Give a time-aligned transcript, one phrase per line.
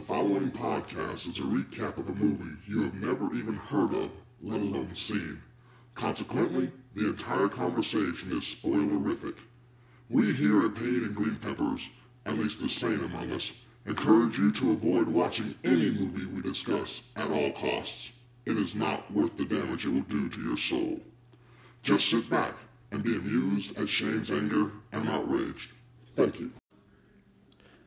[0.00, 4.10] The following podcast is a recap of a movie you have never even heard of,
[4.40, 5.42] let alone seen.
[5.94, 9.36] Consequently, the entire conversation is spoilerific.
[10.08, 11.90] We here at Pain and Green Peppers,
[12.24, 13.52] at least the sane among us,
[13.84, 18.10] encourage you to avoid watching any movie we discuss at all costs.
[18.46, 20.98] It is not worth the damage it will do to your soul.
[21.82, 22.54] Just sit back
[22.90, 25.68] and be amused at Shane's anger and outrage.
[26.16, 26.52] Thank you.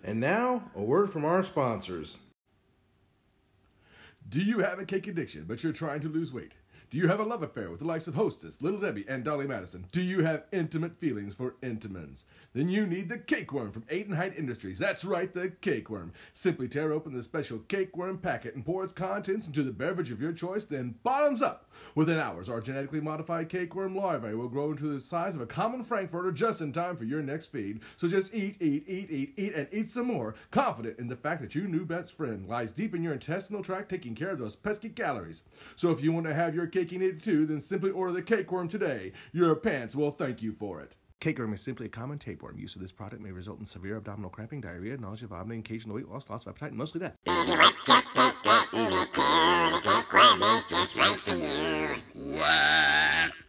[0.04, 2.20] And now, a word from our sponsors.
[4.28, 6.54] Do you have a cake addiction, but you're trying to lose weight?
[6.94, 9.48] Do you have a love affair with the likes of Hostess, Little Debbie, and Dolly
[9.48, 9.88] Madison?
[9.92, 12.24] Do you have intimate feelings for Entenmann's?
[12.54, 14.78] Then you need the Cakeworm from Aiden Height Industries.
[14.78, 16.12] That's right, the Cakeworm.
[16.36, 20.22] Simply tear open the special Cakeworm packet and pour its contents into the beverage of
[20.22, 21.68] your choice, then bottoms up.
[21.96, 25.84] Within hours, our genetically modified Cakeworm larvae will grow into the size of a common
[25.84, 27.80] Frankfurter just in time for your next feed.
[27.98, 31.42] So just eat, eat, eat, eat, eat, and eat some more, confident in the fact
[31.42, 34.56] that your new best friend lies deep in your intestinal tract taking care of those
[34.56, 35.42] pesky calories.
[35.76, 38.70] So if you want to have your cake eaten too, then simply order the Cakeworm
[38.70, 39.14] today.
[39.32, 40.96] Your pants will thank you for it.
[41.24, 42.60] Cakeworm is simply a common tapeworm.
[42.60, 46.10] Use of this product may result in severe abdominal cramping, diarrhea, nausea, vomiting, occasional weight
[46.10, 47.16] loss, loss of appetite, and mostly death.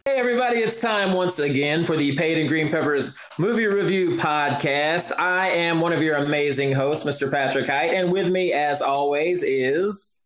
[0.05, 5.11] Hey everybody, it's time once again for the Paid and Green Peppers movie review podcast.
[5.19, 7.29] I am one of your amazing hosts, Mr.
[7.29, 10.23] Patrick Height, and with me, as always, is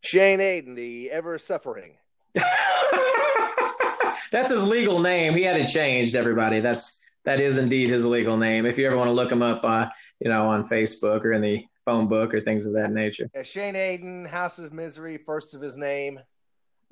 [0.00, 1.98] Shane Aiden, the ever suffering.
[4.32, 5.34] that's his legal name.
[5.34, 6.14] He had it changed.
[6.14, 8.66] Everybody, that's that is indeed his legal name.
[8.66, 9.86] If you ever want to look him up, uh,
[10.20, 13.28] you know, on Facebook or in the phone book or things of that nature.
[13.34, 16.20] Yeah, Shane Aiden, House of Misery, first of his name.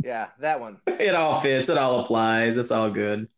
[0.03, 0.81] Yeah, that one.
[0.87, 1.69] It all fits.
[1.69, 2.57] It all applies.
[2.57, 3.29] It's all good.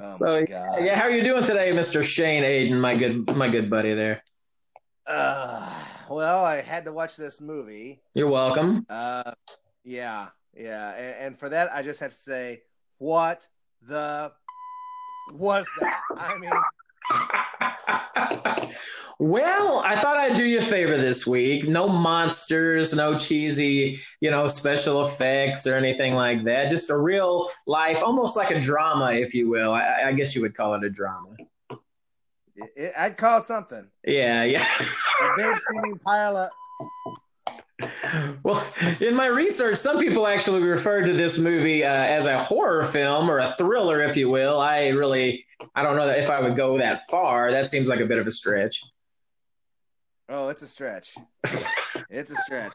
[0.00, 0.82] Oh so my God.
[0.82, 4.22] yeah, how are you doing today, Mister Shane Aiden, my good my good buddy there?
[5.06, 5.70] Uh,
[6.10, 8.00] well, I had to watch this movie.
[8.14, 8.86] You're welcome.
[8.88, 9.32] Uh,
[9.84, 10.28] yeah,
[10.58, 12.62] yeah, and, and for that, I just have to say,
[12.98, 13.46] what
[13.86, 14.32] the
[15.32, 16.00] was that?
[16.16, 16.50] I mean,
[19.20, 21.68] well, I thought I'd do you a favor this week.
[21.68, 26.70] No monsters, no cheesy, you know, special effects or anything like that.
[26.70, 29.72] Just a real life, almost like a drama, if you will.
[29.72, 31.30] I, I guess you would call it a drama.
[32.56, 33.88] it, it, I'd call it something.
[34.04, 34.66] Yeah, yeah.
[35.22, 36.50] A big steaming pile of.
[38.42, 38.64] Well,
[39.00, 43.30] in my research, some people actually referred to this movie uh, as a horror film
[43.30, 44.58] or a thriller, if you will.
[44.58, 47.50] I really, I don't know if I would go that far.
[47.50, 48.82] That seems like a bit of a stretch.
[50.28, 51.14] Oh, it's a stretch.
[52.10, 52.72] it's a stretch.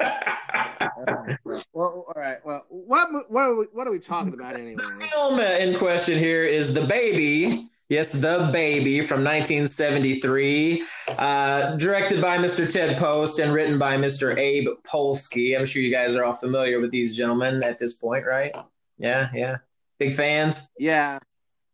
[0.00, 1.36] Uh,
[1.72, 2.44] well, all right.
[2.44, 4.76] Well, what what are we, what are we talking about anyway?
[4.76, 7.70] The film in question here is The Baby.
[7.88, 10.84] Yes, The Baby from 1973,
[11.16, 12.70] uh, directed by Mr.
[12.70, 14.36] Ted Post and written by Mr.
[14.36, 15.58] Abe Polsky.
[15.58, 18.54] I'm sure you guys are all familiar with these gentlemen at this point, right?
[18.98, 19.56] Yeah, yeah.
[19.98, 20.68] Big fans.
[20.78, 21.18] Yeah,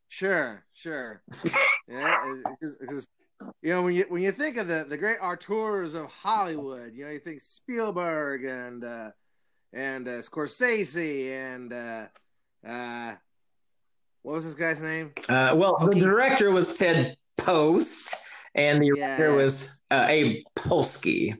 [0.08, 1.20] sure, sure.
[1.88, 3.08] yeah, because
[3.60, 7.06] you know when you when you think of the the great auteurs of Hollywood, you
[7.06, 9.10] know you think Spielberg and uh,
[9.72, 12.06] and uh, Scorsese and uh,
[12.64, 13.14] uh,
[14.24, 15.12] what was this guy's name?
[15.28, 16.00] Uh, well, Okay.
[16.00, 18.24] the director was Ted Post,
[18.54, 19.10] and the Yeah.
[19.12, 21.36] writer was uh, Abe Polsky.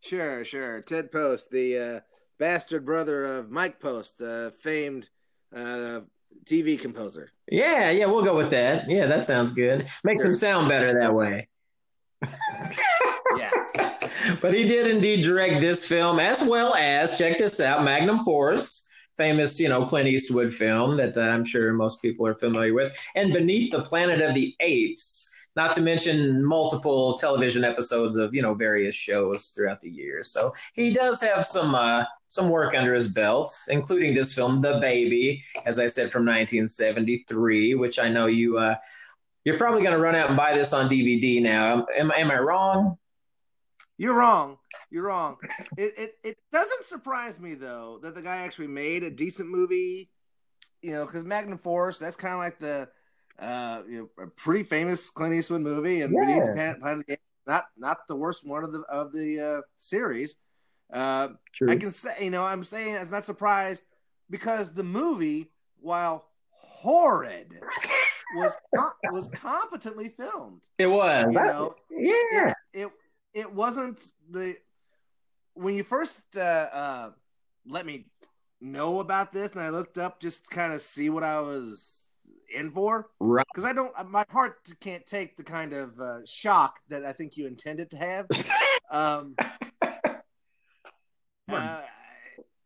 [0.00, 0.80] Sure, sure.
[0.82, 2.00] Ted Post, the uh,
[2.38, 5.08] bastard brother of Mike Post, uh, famed
[5.54, 6.00] uh,
[6.44, 7.30] TV composer.
[7.50, 8.88] Yeah, yeah, we'll go with that.
[8.88, 9.88] Yeah, that sounds good.
[10.04, 10.26] Makes Sure.
[10.30, 11.48] him sound better that way.
[13.34, 13.50] Yeah.
[14.42, 18.90] but he did indeed direct this film as well as check this out magnum force
[19.22, 22.90] famous you know clint eastwood film that uh, i'm sure most people are familiar with.
[23.14, 28.42] And beneath the planet of the apes not to mention multiple television episodes of you
[28.42, 32.94] know various shows throughout the years so he does have some uh some work under
[32.94, 38.26] his belt including this film the baby as i said from 1973 which i know
[38.26, 38.74] you uh
[39.44, 41.86] you're probably going to run out and buy this on dvd now.
[41.96, 42.96] Am, am i wrong
[43.98, 44.58] You're wrong.
[44.90, 45.36] You're wrong.
[45.76, 50.10] It, it it doesn't surprise me though that the guy actually made a decent movie.
[50.80, 52.88] You know, because Magnum Force that's kind of like the
[53.38, 56.20] uh you know a pretty famous Clint Eastwood movie, and Yeah.
[56.26, 59.12] Beneath the Planet- Planet of the Apes, not not the worst one of the of
[59.12, 60.36] the uh, series.
[60.92, 61.70] Uh, True.
[61.70, 63.84] I can say you know I'm saying I'm not surprised
[64.30, 65.50] because the movie,
[65.80, 67.60] while horrid,
[68.34, 68.56] was
[69.12, 70.62] was competently filmed.
[70.78, 71.34] It was.
[71.34, 72.48] You I- know, yeah.
[72.48, 72.88] it it
[73.52, 74.00] wasn't
[74.30, 74.56] the
[75.54, 77.10] when you first uh, uh,
[77.66, 78.06] let me
[78.60, 82.02] know about this and I looked up just to kind of see what I was
[82.54, 83.08] in for.
[83.20, 83.46] Right.
[83.52, 87.36] Because I don't, my heart can't take the kind of uh, shock that I think
[87.36, 88.26] you intended to have.
[88.90, 89.34] um,
[91.48, 91.80] uh,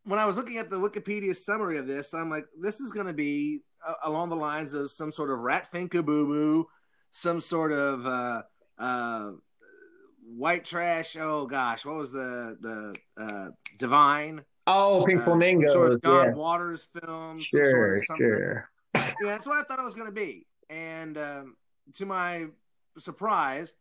[0.04, 3.06] when I was looking at the Wikipedia summary of this, I'm like, this is going
[3.06, 6.66] to be uh, along the lines of some sort of Rat Pfink a Boo Boo,
[7.10, 8.42] some sort of uh,
[8.78, 9.30] uh,
[10.36, 11.16] white trash.
[11.18, 14.44] Oh gosh, what was the the uh, divine?
[14.66, 15.72] Oh, Pink uh, Flamingos.
[15.72, 16.36] sort of John yes.
[16.38, 17.38] Waters film.
[17.38, 18.26] some Sure, sort of something.
[18.26, 18.70] sure.
[18.96, 20.46] Yeah, that's what I thought it was going to be.
[20.70, 21.56] And um,
[21.94, 22.46] to my
[22.98, 23.74] surprise,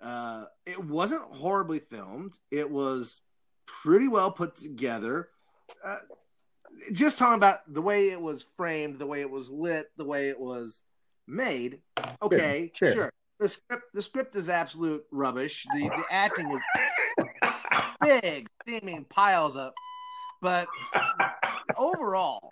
[0.00, 2.38] uh, it wasn't horribly filmed.
[2.50, 3.20] It was
[3.66, 5.28] pretty well put together.
[5.84, 5.96] Uh,
[6.92, 10.28] just talking about the way it was framed, the way it was lit, the way
[10.28, 10.82] it was
[11.26, 11.80] made.
[12.22, 12.94] Okay, Sure, sure.
[12.94, 13.12] sure.
[13.38, 15.66] The script, the script is absolute rubbish.
[15.72, 16.60] The the acting is
[18.22, 19.74] big, steaming piles up.
[20.40, 20.68] But
[21.76, 22.48] overall,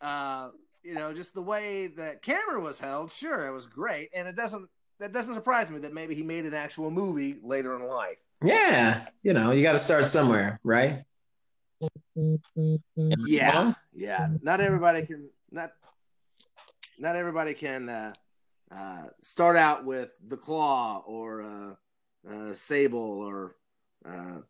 [0.00, 0.48] uh,
[0.82, 4.36] you know, just the way that camera was held, sure, it was great, and it
[4.36, 4.68] doesn't
[5.00, 8.18] that doesn't surprise me that maybe he made an actual movie later in life.
[8.42, 11.04] Yeah, you know, you got to start somewhere, right?
[12.96, 14.28] Yeah, yeah.
[14.42, 15.72] Not everybody can not
[16.98, 18.12] not everybody can uh,
[18.74, 23.56] uh, start out with the claw or uh, uh, sable or
[24.08, 24.40] uh,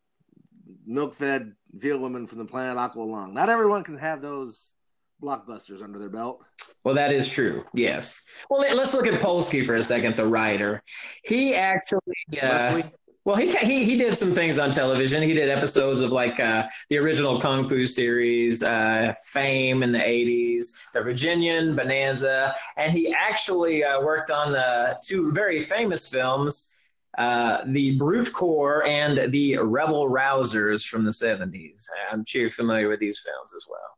[0.85, 3.33] milk-fed veal woman from the planet Aqua Lung.
[3.33, 4.73] Not everyone can have those
[5.21, 6.43] blockbusters under their belt.
[6.83, 7.65] Well, that is true.
[7.73, 8.25] Yes.
[8.49, 10.81] Well, let- let's look at Polsky for a second, the writer.
[11.23, 11.99] He actually,
[12.41, 12.81] uh?
[13.29, 15.21] Well, he, he he did some things on television.
[15.21, 19.99] He did episodes of like uh, the original Kung Fu series, uh, Fame in the
[19.99, 26.79] '80s, The Virginian, Bonanza, and he actually uh, worked on the two very famous films,
[27.19, 31.85] uh, The Brute Corps and The Rebel Rousers from the '70s.
[32.11, 33.91] I'm sure you're familiar with these films as well.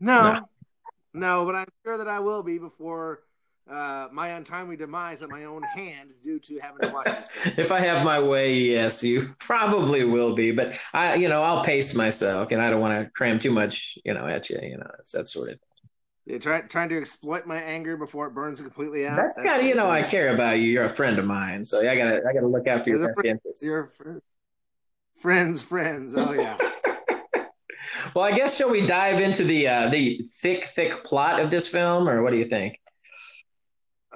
[0.00, 0.48] No, No.
[1.12, 3.20] no, but I'm sure that I will be before
[3.68, 7.28] uh, my untimely demise at my own hand due to having to watch this.
[7.58, 10.52] If I have my way, yes, you probably will be.
[10.52, 13.98] But I, you know, I'll pace myself, and I don't want to cram too much,
[14.04, 14.58] you know, at you.
[14.62, 15.58] You know, it's that sort of.
[16.26, 19.16] You're try, trying to exploit my anger before it burns completely out.
[19.16, 20.70] That's got, you know, I care about you.
[20.70, 23.24] You're a friend of mine, so I gotta, I gotta look out for your best
[23.24, 23.64] interests.
[23.64, 24.18] Your fr-
[25.16, 26.14] friends, friends.
[26.16, 26.56] Oh yeah.
[28.14, 31.68] well, I guess shall we dive into the uh, the thick, thick plot of this
[31.68, 32.78] film, or what do you think?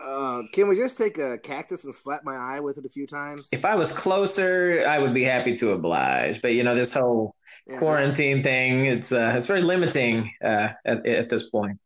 [0.01, 3.07] Uh, can we just take a cactus and slap my eye with it a few
[3.07, 3.49] times?
[3.53, 6.41] If I was closer, I would be happy to oblige.
[6.43, 7.35] But you know, this whole
[7.67, 7.79] Yeah.
[7.79, 11.79] quarantine thing, it's uh, it's very limiting uh, at, at this point.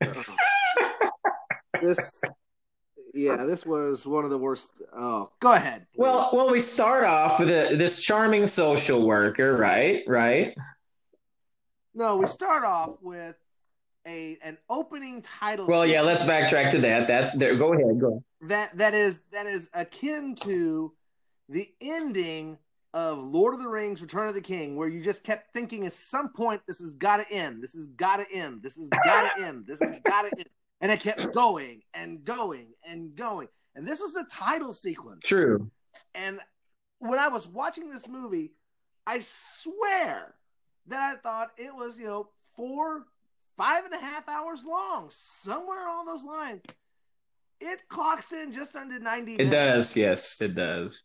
[1.82, 2.22] This,
[3.12, 4.70] yeah, this was one of the worst.
[4.96, 5.86] Oh, go ahead.
[5.94, 6.00] please.
[6.00, 10.02] Well, well, we start off with a, this charming social worker, right?
[10.06, 10.56] Right.
[11.94, 13.36] no, we start off with
[14.06, 15.66] a an opening title.
[15.66, 16.02] Well, yeah.
[16.02, 17.06] Let's backtrack to that.
[17.06, 17.56] That's there.
[17.56, 18.00] Go ahead.
[18.00, 18.22] Go.
[18.42, 20.92] that that is that is akin to
[21.48, 22.58] the ending
[22.92, 25.92] of Lord of the Rings: Return of the King, where you just kept thinking at
[25.92, 29.36] some point this has got to end, this has got to end, this has got
[29.36, 30.48] to end, this has got to end,
[30.80, 35.20] and it kept going and going and going, and this was a title sequence.
[35.24, 35.70] True.
[36.14, 36.40] And
[36.98, 38.52] when I was watching this movie,
[39.06, 40.34] I swear
[40.86, 43.06] that I thought it was, you know, four,
[43.56, 46.62] five and a half hours long, somewhere on those lines.
[47.60, 49.52] It clocks in just under 90 It minutes.
[49.52, 49.96] does.
[49.96, 51.04] Yes, it does.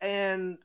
[0.00, 0.58] And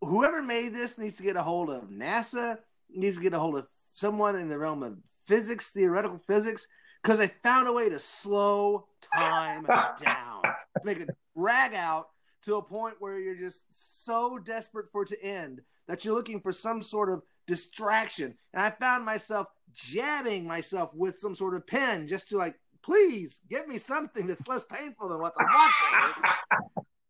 [0.00, 3.56] whoever made this needs to get a hold of NASA, needs to get a hold
[3.56, 6.66] of someone in the realm of physics, theoretical physics,
[7.02, 9.64] because they found a way to slow time
[10.02, 10.42] down,
[10.84, 12.08] make it drag out
[12.42, 13.64] to a point where you're just
[14.00, 18.34] so desperate for it to end that you're looking for some sort of distraction.
[18.54, 23.40] And I found myself jabbing myself with some sort of pen just to like, please
[23.48, 26.30] give me something that's less painful than what I'm watching.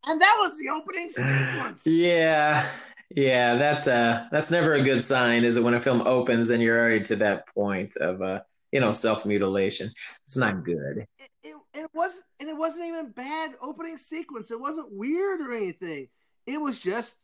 [0.07, 1.87] And that was the opening sequence.
[1.87, 2.71] Yeah.
[3.14, 3.57] Yeah.
[3.57, 5.62] That uh, that's never a good sign, is it?
[5.62, 8.40] When a film opens and you're already to that point of uh,
[8.73, 9.90] you know, self mutilation.
[10.25, 11.07] It's not good.
[11.19, 14.50] it, it, it wasn't and it wasn't even bad opening sequence.
[14.50, 16.09] It wasn't weird or anything.
[16.47, 17.17] It was just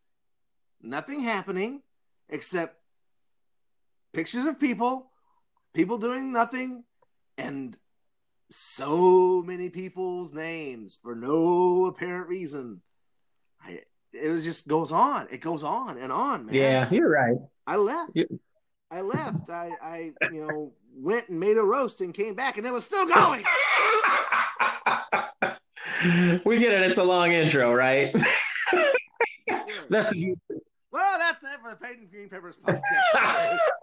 [0.82, 1.82] nothing happening
[2.28, 2.76] except
[4.12, 5.10] pictures of people,
[5.76, 6.82] people doing nothing,
[7.38, 7.76] and
[8.50, 12.80] so many people's names for no apparent reason.
[13.62, 15.28] I, it was just goes on.
[15.30, 16.54] It goes on and on, man.
[16.54, 17.36] Yeah, you're right.
[17.66, 18.12] I left.
[18.14, 18.40] You-
[18.88, 19.50] I left.
[19.50, 22.84] I, I, you know, went and made a roast and came back, and it was
[22.84, 23.44] still going.
[26.44, 26.82] we get it.
[26.82, 28.14] It's a long intro, right?
[29.90, 30.34] That's the
[30.92, 33.58] Well, that's it for the Peyton Green Peppers podcast.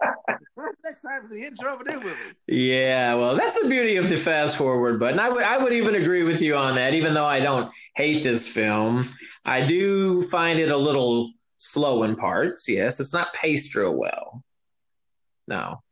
[0.84, 2.16] next time for the intro a new movie.
[2.46, 5.18] Yeah, well, that's the beauty of the fast forward button.
[5.18, 8.22] I would I would even agree with you on that, even though I don't hate
[8.22, 9.08] this film.
[9.44, 12.68] I do find it a little slow in parts.
[12.68, 14.42] Yes, it's not paced real well.
[15.46, 15.82] No,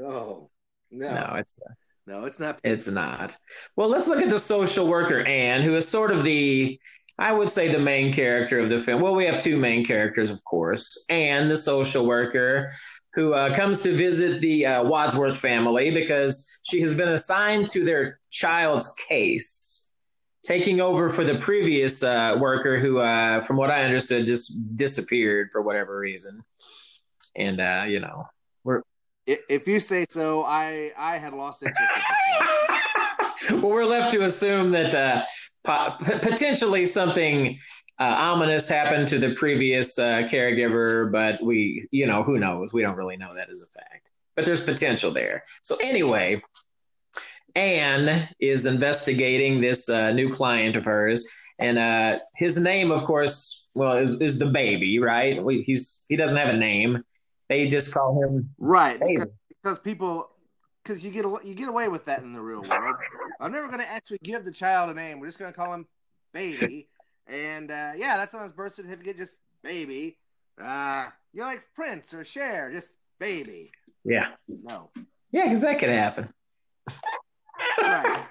[0.00, 0.50] Oh
[0.90, 1.72] no, no, it's uh,
[2.06, 2.58] no, it's not.
[2.64, 3.36] it's not.
[3.76, 6.78] Well, let's look at the social worker Anne, who is sort of the
[7.18, 9.02] I would say the main character of the film.
[9.02, 11.04] Well, we have two main characters, of course.
[11.10, 12.72] Anne, the social worker,
[13.14, 17.84] who uh, comes to visit the uh, Wadsworth family because she has been assigned to
[17.84, 19.92] their child's case,
[20.44, 25.48] taking over for the previous uh, worker who, uh, from what I understood, just disappeared
[25.52, 26.42] for whatever reason.
[27.36, 28.24] And, uh, you know,
[28.64, 28.82] we're.
[29.26, 31.90] If you say so, I I had lost interest.
[33.40, 33.62] In this film.
[33.62, 35.24] well, we're left to assume that uh,
[35.64, 37.58] po- potentially something
[37.98, 42.72] uh, ominous happened to the previous uh, caregiver, but we, you know, who knows?
[42.72, 44.10] We don't really know that as a fact.
[44.36, 45.42] But there's potential there.
[45.62, 46.40] So anyway,
[47.56, 51.28] Anne is investigating this uh, new client of hers,
[51.58, 55.42] and uh, his name, of course, well, is, is the baby, right?
[55.42, 57.02] We, he's he doesn't have a name.
[57.48, 59.14] They just call him Right, baby.
[59.16, 59.30] because,
[59.62, 60.30] because people,
[60.84, 62.96] because you get you get away with that in the real world.
[63.40, 65.20] I'm never going to actually give the child a name.
[65.20, 65.86] We're just going to call him
[66.32, 66.88] baby,
[67.26, 70.18] and uh, yeah, that's on his birth certificate, just baby.
[70.60, 72.90] Uh, you know, like Prince or Cher, just
[73.20, 73.70] baby.
[74.04, 74.90] Yeah, No,
[75.30, 76.28] yeah, because that could happen.
[77.82, 78.26] right.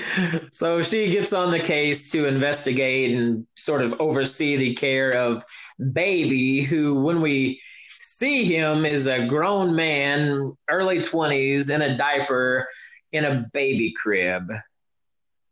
[0.52, 5.44] so she gets on the case to investigate and sort of oversee the care of
[5.92, 7.60] baby who when we
[8.00, 12.66] see him is a grown man early 20s in a diaper
[13.12, 14.50] in a baby crib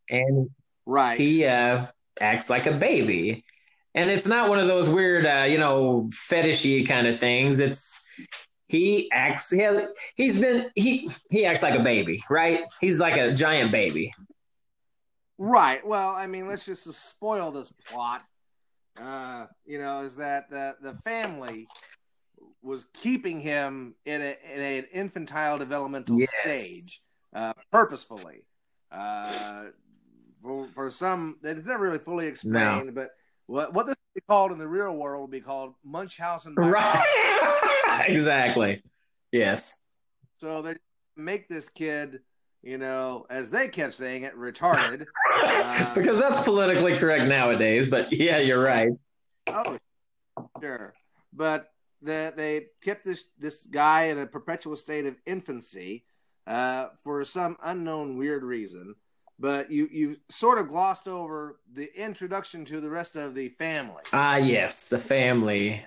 [0.09, 0.51] and
[0.87, 1.19] Right.
[1.19, 1.87] he uh,
[2.21, 3.45] acts like a baby
[3.95, 8.09] and it's not one of those weird uh, you know fetishy kind of things it's
[8.69, 9.85] he acts he has,
[10.17, 14.13] he's been he he acts like a baby right he's like a giant baby
[15.43, 15.85] Right.
[15.87, 18.23] Well, I mean, let's just spoil this plot.
[19.03, 21.67] Uh, you know, is that the the family
[22.63, 26.29] was keeping him in, a, in an infantile developmental Yes.
[26.43, 27.00] stage
[27.35, 28.45] uh, purposefully.
[28.91, 29.65] Uh,
[30.43, 33.11] for, for some, it's never really fully explained, but
[33.47, 36.69] what what this would be called in the real world would be called Munchausen by
[36.69, 38.81] right exactly
[39.33, 39.81] yes
[40.39, 40.77] So they
[41.17, 42.21] make this kid,
[42.63, 45.07] you know, as they kept saying it, retarded.
[45.43, 48.91] Uh, because that's politically correct nowadays but yeah you're right
[49.49, 49.79] Oh,
[50.61, 50.93] sure.
[51.33, 51.71] But
[52.03, 56.05] the, they kept this this guy in a perpetual state of infancy
[56.51, 58.97] uh, for some unknown weird reason.
[59.39, 64.03] But you you sort of glossed over the introduction to the rest of the family.
[64.13, 65.87] ah yes the family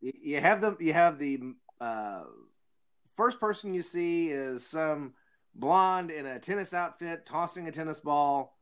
[0.00, 0.76] You, have them.
[0.78, 1.40] You have the
[1.80, 2.24] uh,
[3.16, 5.14] first person you see is some
[5.54, 8.56] blonde in a tennis outfit tossing a tennis ball.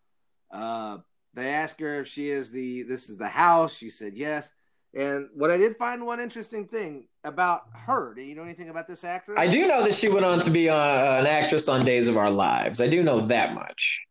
[0.50, 0.98] Uh,
[1.34, 3.74] they ask her if she is the this is the house.
[3.74, 4.52] She said yes.
[4.96, 8.14] And what I did find one interesting thing about her.
[8.14, 9.36] Do you know anything about this actress?
[9.38, 12.16] i do know that she went on to be uh, an actress on days of
[12.16, 14.02] our lives i do know that much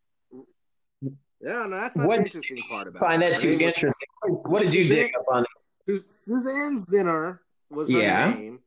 [1.01, 2.99] Yeah, no, that's not What- the interesting part about.
[2.99, 5.45] find that too name was- interesting what did you dig up on
[5.87, 8.29] Su- Suzanne Zenor was her Yeah.
[8.33, 8.59] name,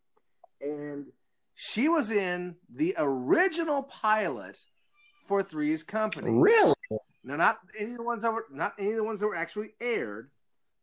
[0.61, 1.07] and
[1.55, 4.59] she was in the original pilot
[5.27, 6.31] for Three's Company.
[6.31, 6.75] really
[7.25, 9.35] Now, not any of the ones that were not any of the ones that were
[9.35, 10.31] actually aired,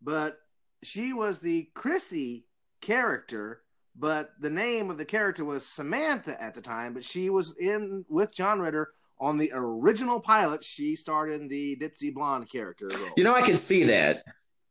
[0.01, 0.39] but
[0.83, 2.45] she was the Chrissy
[2.81, 3.61] character.
[3.95, 6.93] But the name of the character was Samantha at the time.
[6.93, 10.63] But she was in with John Ritter on the original pilot.
[10.63, 13.11] She starred in the Ditzy Blonde character role.
[13.15, 14.23] You know, I could see that.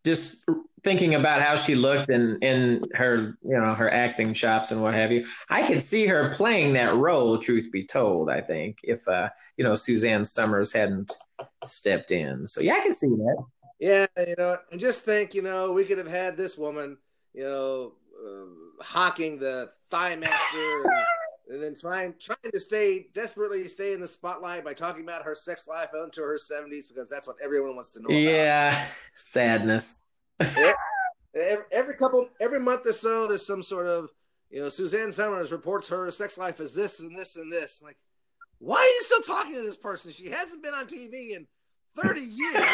[0.05, 0.45] Just
[0.83, 4.95] thinking about how she looked in in her, you know, her acting chops and what
[4.95, 5.25] have you.
[5.49, 7.39] I could see her playing that role.
[7.39, 11.13] Truth be told, I think if uh, you know Suzanne Somers hadn't
[11.65, 12.47] stepped in.
[12.49, 13.45] So yeah, I can see that.
[13.83, 16.99] Yeah, you know, and just think, you know, we could have had this woman,
[17.35, 23.67] you know, uh, hawking the thigh master and, and then trying trying to stay desperately
[23.67, 27.27] stay in the spotlight by talking about her sex life into her seventies because that's
[27.27, 28.07] what everyone wants to know.
[28.07, 28.21] About.
[28.21, 30.01] Yeah, sadness.
[31.35, 34.11] Every, every couple, every month or so, there's some sort of,
[34.51, 37.83] you know, Suzanne Somers reports her sex life as this and this and this.
[37.83, 37.97] Like,
[38.59, 40.13] why are you still talking to this person?
[40.13, 41.47] She hasn't been on TV in
[41.97, 42.67] 30 years.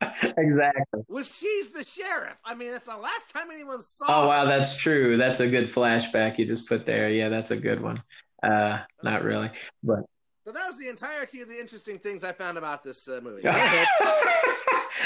[0.22, 1.02] exactly.
[1.08, 2.40] was she's the sheriff.
[2.44, 4.04] I mean, that's the last time anyone saw.
[4.08, 5.16] Oh wow, that's true.
[5.16, 7.08] That's a good flashback you just put there.
[7.08, 8.02] Yeah, that's a good one.
[8.42, 9.50] Uh, not really,
[9.82, 10.00] but
[10.46, 13.42] So that was the entirety of the interesting things I found about this uh, movie.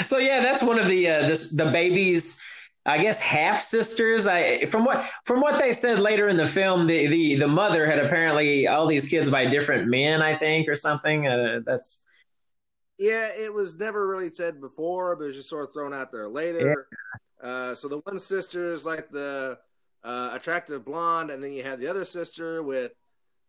[0.05, 2.43] So yeah, that's one of the uh, this the babies.
[2.83, 4.25] I guess half sisters.
[4.25, 7.85] I from what from what they said later in the film, the the the mother
[7.85, 11.27] had apparently all these kids by different men, I think, or something.
[11.27, 12.05] Uh, that's
[13.01, 16.11] yeah, it was never really said before, but it was just sort of thrown out
[16.11, 16.87] there later.
[17.43, 17.49] Yeah.
[17.49, 19.57] Uh, so the one sister is like the
[20.03, 22.91] uh, attractive blonde, and then you have the other sister with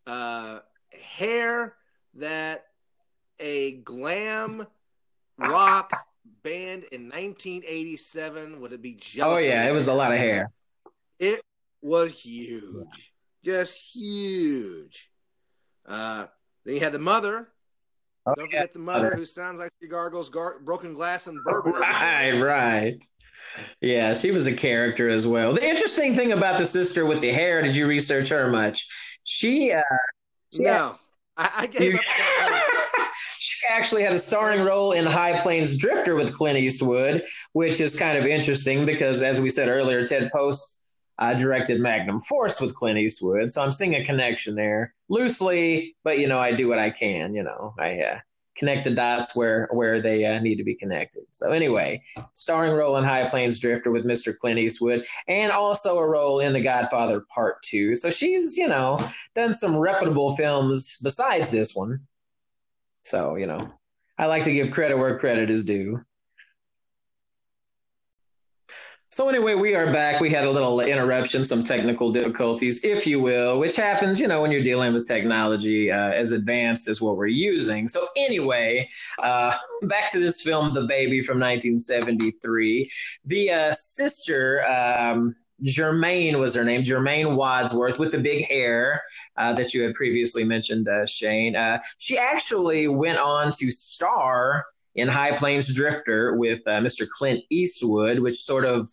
[0.06, 0.60] uh,
[1.18, 1.76] hair
[2.14, 2.64] that
[3.40, 4.66] a glam
[5.36, 5.92] rock
[6.42, 9.42] band in 1987 would it be jealous?
[9.42, 10.50] Oh yeah, it was a lot of hair.
[11.18, 11.42] It
[11.82, 13.12] was huge,
[13.44, 15.10] just huge.
[15.84, 16.28] Uh,
[16.64, 17.51] then you had the mother.
[18.26, 18.60] Oh, Don't yeah.
[18.60, 21.72] forget the mother, who sounds like she gargles gar- broken glass and bourbon.
[21.72, 23.04] Right, right.
[23.80, 25.52] Yeah, she was a character as well.
[25.52, 28.86] The interesting thing about the sister with the hair, did you research her much?
[29.24, 29.82] She, uh,
[30.54, 30.98] she no,
[31.36, 32.00] had, I, I gave up.
[33.38, 37.98] she actually had a starring role in High Plains Drifter with Clint Eastwood, which is
[37.98, 40.78] kind of interesting because, as we said earlier, Ted Post
[41.18, 46.18] uh, directed Magnum Force with Clint Eastwood, so I'm seeing a connection there loosely, but
[46.18, 47.34] you know, I do what I can.
[47.34, 48.18] You know, I uh,
[48.56, 51.24] connect the dots where where they uh, need to be connected.
[51.30, 52.02] So anyway,
[52.32, 54.36] starring role in High Plains Drifter with Mr.
[54.36, 57.94] Clint Eastwood, and also a role in The Godfather Part Two.
[57.94, 58.98] So she's you know
[59.34, 62.00] done some reputable films besides this one.
[63.04, 63.72] So, you know,
[64.18, 66.00] I like to give credit where credit is due.
[69.12, 70.22] So anyway, we are back.
[70.22, 74.40] We had a little interruption, some technical difficulties, if you will, which happens, you know,
[74.40, 77.88] when you're dealing with technology uh, as advanced as what we're using.
[77.88, 78.88] So anyway,
[79.22, 82.90] uh, back to this film, The Baby from 1973.
[83.26, 89.02] The uh, sister, um, Germaine was her name, Germaine Wadsworth, with the big hair
[89.36, 91.54] uh, that you had previously mentioned, uh, Shane.
[91.54, 97.08] Uh, she actually went on to star in High Plains Drifter with uh, Mr.
[97.08, 98.88] Clint Eastwood, which sort of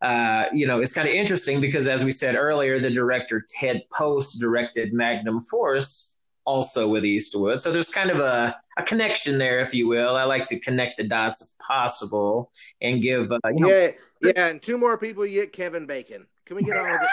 [0.00, 3.82] uh, you know, it's kind of interesting because, as we said earlier, the director Ted
[3.92, 7.60] Post directed Magnum Force also with Eastwood.
[7.60, 10.16] So there's kind of a, a connection there, if you will.
[10.16, 12.50] I like to connect the dots if possible
[12.80, 13.32] and give.
[13.32, 13.90] Uh, you know, yeah,
[14.22, 15.26] yeah, and two more people.
[15.26, 16.26] You get Kevin Bacon.
[16.46, 17.08] Can we get on with it?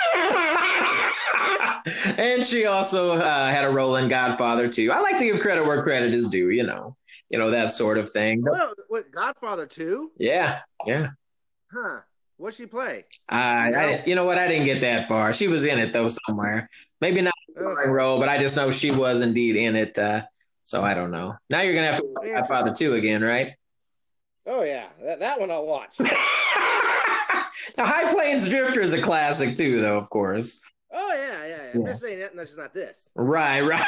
[2.18, 4.92] and she also uh, had a role in Godfather too.
[4.94, 6.52] I like to give credit where credit is due.
[6.52, 6.96] You know,
[7.36, 8.42] you know that sort of thing.
[8.42, 10.10] Well, what Godfather too?
[10.18, 11.08] Yeah, yeah.
[11.70, 12.00] Huh.
[12.38, 13.04] What she play?
[13.30, 13.78] Uh, you know?
[13.78, 14.38] I, you know what?
[14.38, 15.34] I didn't get that far.
[15.34, 16.70] She was in it though somewhere.
[17.02, 17.90] Maybe not okay.
[17.90, 19.98] role, but I just know she was indeed in it.
[20.00, 20.22] Uh,
[20.64, 21.36] so I don't know.
[21.50, 23.52] Now you're gonna have to watch Godfather two again, right?
[24.48, 25.96] Oh yeah, that, that one I'll watch.
[26.00, 26.08] now
[27.80, 30.64] High Plains Drifter is a classic too, though, of course.
[30.90, 31.72] Oh yeah, yeah, yeah.
[31.82, 33.10] I'm just saying that, that's not this.
[33.14, 33.84] Right, right.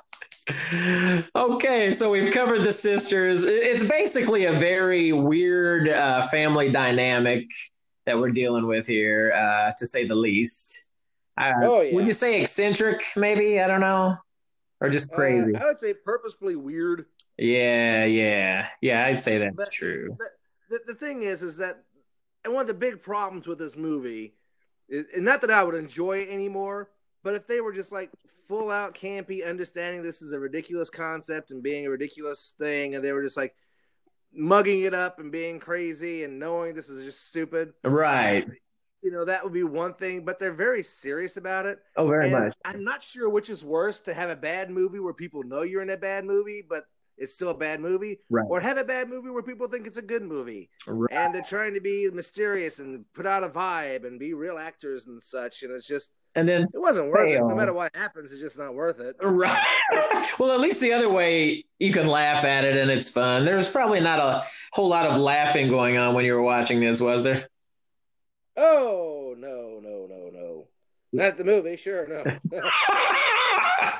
[1.34, 3.44] okay, so we've covered the sisters.
[3.44, 7.46] It's basically a very weird uh, family dynamic
[8.06, 10.90] that we're dealing with here, uh, to say the least.
[11.36, 11.94] Uh, oh, yeah.
[11.94, 13.60] Would you say eccentric, maybe?
[13.60, 14.16] I don't know.
[14.80, 15.54] Or just uh, crazy?
[15.54, 17.06] I would say purposefully weird.
[17.36, 18.68] Yeah, yeah.
[18.80, 20.16] Yeah, I'd say that's but true.
[20.18, 20.28] The,
[20.70, 21.84] the, the, thing is, is that,
[22.44, 24.34] and one of the big problems with this movie,
[24.88, 26.90] is, and not that I would enjoy it anymore,
[27.28, 28.08] but if they were just like
[28.46, 33.04] full out campy, understanding this is a ridiculous concept and being a ridiculous thing, and
[33.04, 33.54] they were just like
[34.32, 37.74] mugging it up and being crazy and knowing this is just stupid.
[37.84, 38.48] Right.
[39.02, 41.80] You know, that would be one thing, but they're very serious about it.
[41.96, 42.54] Oh, very and much.
[42.64, 45.82] I'm not sure which is worse to have a bad movie where people know you're
[45.82, 46.84] in a bad movie, but
[47.18, 48.46] it's still a bad movie, right.
[48.48, 51.12] or have a bad movie where people think it's a good movie, right.
[51.12, 55.06] and they're trying to be mysterious and put out a vibe and be real actors
[55.06, 57.46] and such, and it's just and then it wasn't worth fail.
[57.46, 57.48] it.
[57.48, 59.16] No matter what happens, it's just not worth it.
[59.20, 59.64] Right.
[60.38, 63.44] well, at least the other way you can laugh at it and it's fun.
[63.44, 66.80] There was probably not a whole lot of laughing going on when you were watching
[66.80, 67.48] this, was there?
[68.56, 70.68] Oh no, no, no, no.
[71.12, 72.22] Not the movie, sure, no.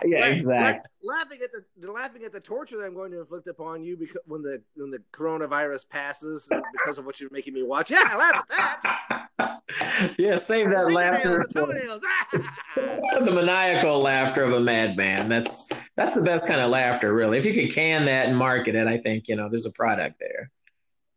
[0.05, 0.89] yeah, exactly.
[1.03, 4.17] laughing at the laughing at the torture that I'm going to inflict upon you because
[4.27, 7.91] when the when the coronavirus passes because of what you're making me watch.
[7.91, 10.13] Yeah, I laugh at that.
[10.19, 11.45] yeah, save that laughter.
[11.51, 15.29] The, the maniacal laughter of a madman.
[15.29, 17.39] That's that's the best kind of laughter, really.
[17.39, 20.21] If you could can that and market it, I think you know there's a product
[20.21, 20.51] there.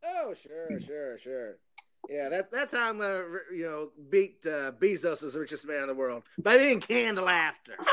[0.04, 1.58] Oh, sure, sure, sure.
[2.10, 5.84] Yeah, that, that's how I'm gonna, you know, beat uh, Bezos as the richest man
[5.84, 7.74] in the world by being canned laughter.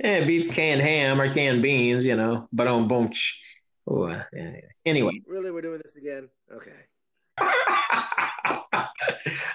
[0.00, 3.42] yeah, beats canned ham or canned beans, you know, but on bunch.
[3.88, 4.52] Oh, uh, yeah,
[4.84, 6.28] Anyway, really, we're doing this again.
[6.52, 6.70] Okay.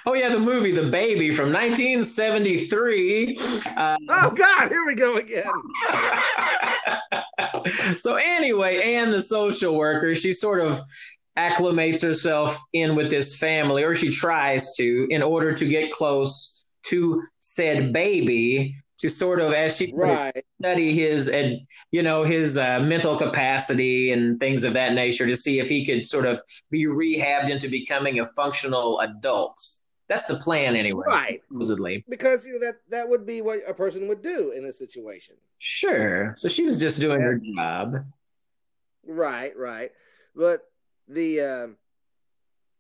[0.06, 3.38] oh yeah, the movie The Baby from 1973.
[3.77, 5.51] Uh, oh God, here we go again.
[7.97, 10.82] so anyway, Anne, the social worker, she's sort of
[11.37, 16.65] acclimates herself in with this family, or she tries to, in order to get close
[16.83, 20.43] to said baby to sort of as she Right.
[20.59, 25.35] study his and you know his uh, mental capacity and things of that nature to
[25.35, 26.39] see if he could sort of
[26.69, 29.59] be rehabbed into becoming a functional adult.
[30.07, 31.05] That's the plan anyway.
[31.07, 31.41] Right.
[31.47, 32.03] Supposedly.
[32.09, 35.35] Because you know that that would be what a person would do in a situation.
[35.57, 36.33] Sure.
[36.37, 38.05] So she was just doing her job.
[39.05, 39.91] Right, right.
[40.35, 40.61] But
[41.12, 41.78] the um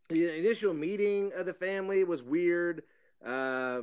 [0.09, 2.83] the initial meeting of the family was weird.
[3.25, 3.81] Uh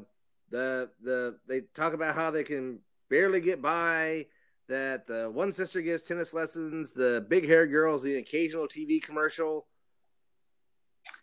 [0.50, 4.26] the the they talk about how they can barely get by.
[4.68, 6.92] That the one sister gives tennis lessons.
[6.92, 9.66] The big hair girl's the occasional TV commercial.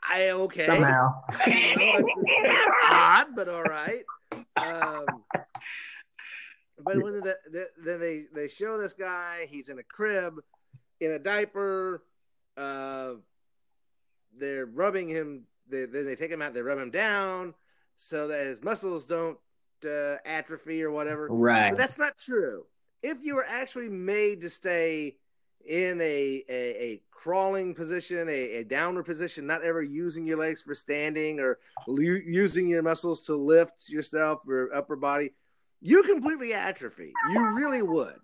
[0.08, 0.66] I okay.
[0.66, 1.14] Somehow.
[1.46, 4.04] You know, it's, it's odd, but all right.
[4.58, 5.06] Um,
[6.84, 10.40] but when the, the, then they they show this guy, he's in a crib,
[11.00, 12.04] in a diaper.
[12.58, 13.14] Uh,
[14.38, 15.44] they're rubbing him.
[15.70, 16.54] They, then they take him out.
[16.54, 17.54] They rub him down
[17.98, 19.38] so that his muscles don't
[19.86, 21.28] uh, atrophy or whatever.
[21.30, 21.70] right.
[21.70, 22.66] But that's not true.
[23.02, 25.18] If you were actually made to stay
[25.66, 30.62] in a a, a crawling position, a, a downward position, not ever using your legs
[30.62, 35.34] for standing or lu- using your muscles to lift yourself or upper body,
[35.82, 37.14] you completely atrophy.
[37.30, 38.20] You really would.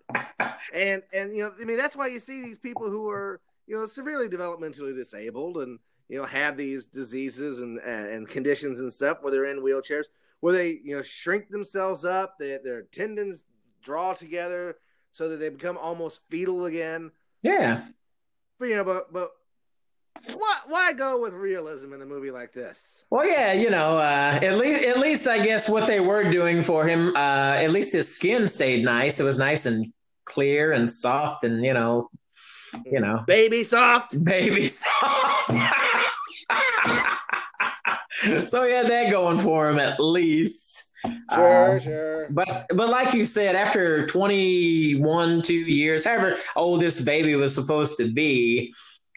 [0.72, 3.40] And and you know, I mean, that's why you see these people who are
[3.72, 5.78] you know severely developmentally disabled and
[6.10, 10.04] you know have these diseases and and conditions and stuff where they're in wheelchairs
[10.40, 13.44] where they you know shrink themselves up they, their tendons
[13.82, 14.76] draw together
[15.12, 17.84] so that they become almost fetal again Yeah.
[18.58, 19.30] but you know but but
[20.34, 24.38] why why go with realism in a movie like this Well, yeah, you know, uh,
[24.42, 27.94] at least at least I guess what they were doing for him, uh, at least
[27.94, 29.18] his skin stayed nice.
[29.18, 29.90] It was nice and
[30.26, 32.08] clear and soft, and you know,
[32.84, 35.50] you know, baby soft baby soft.
[38.48, 40.94] so he had that going for him at least.
[41.32, 47.04] sure Um, sure But but like you said, after 21, two years, however old this
[47.04, 48.74] baby was supposed to be,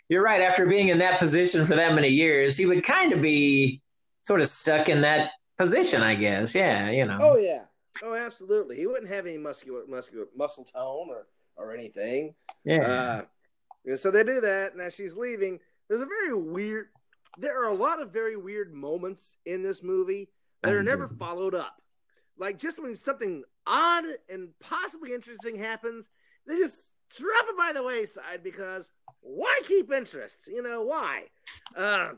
[0.09, 0.41] you're right.
[0.41, 3.81] After being in that position for that many years, he would kind of be
[4.23, 6.55] sort of stuck in that position, I guess.
[6.55, 7.19] Yeah, you know.
[7.21, 7.63] oh yeah
[8.03, 12.81] oh absolutely he wouldn't have any muscular muscular muscle tone or or anything yeah.
[12.81, 13.21] Uh,
[13.85, 14.73] and so they do that.
[14.73, 16.87] and as she's leaving, there's a very weird.
[17.37, 20.29] There are a lot of very weird moments in this movie
[20.63, 21.81] that are never followed up.
[22.37, 26.09] Like just when something odd and possibly interesting happens,
[26.47, 28.89] they just drop it by the wayside because
[29.21, 30.47] why keep interest?
[30.47, 31.23] You know why?
[31.75, 32.11] Uh,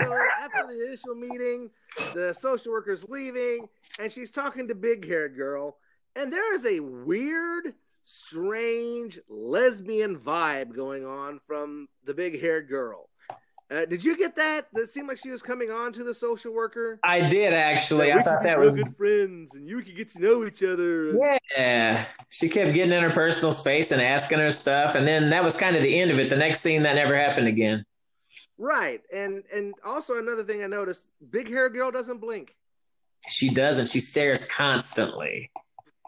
[0.00, 1.70] so after the initial meeting,
[2.14, 3.68] the social worker's leaving,
[4.00, 5.76] and she's talking to big haired girl,
[6.16, 13.08] and there is a weird strange lesbian vibe going on from the big haired girl.
[13.72, 14.66] Uh, did you get that?
[14.74, 17.00] That seemed like she was coming on to the social worker.
[17.02, 18.08] I did actually.
[18.08, 18.72] That I thought that was.
[18.72, 21.16] good friends, and you could get to know each other.
[21.56, 22.04] Yeah.
[22.28, 24.94] She kept getting in her personal space and asking her stuff.
[24.94, 26.28] And then that was kind of the end of it.
[26.28, 27.86] The next scene, that never happened again.
[28.58, 32.54] Right, and and also another thing I noticed: big haired girl doesn't blink.
[33.28, 33.88] She doesn't.
[33.88, 35.50] She stares constantly.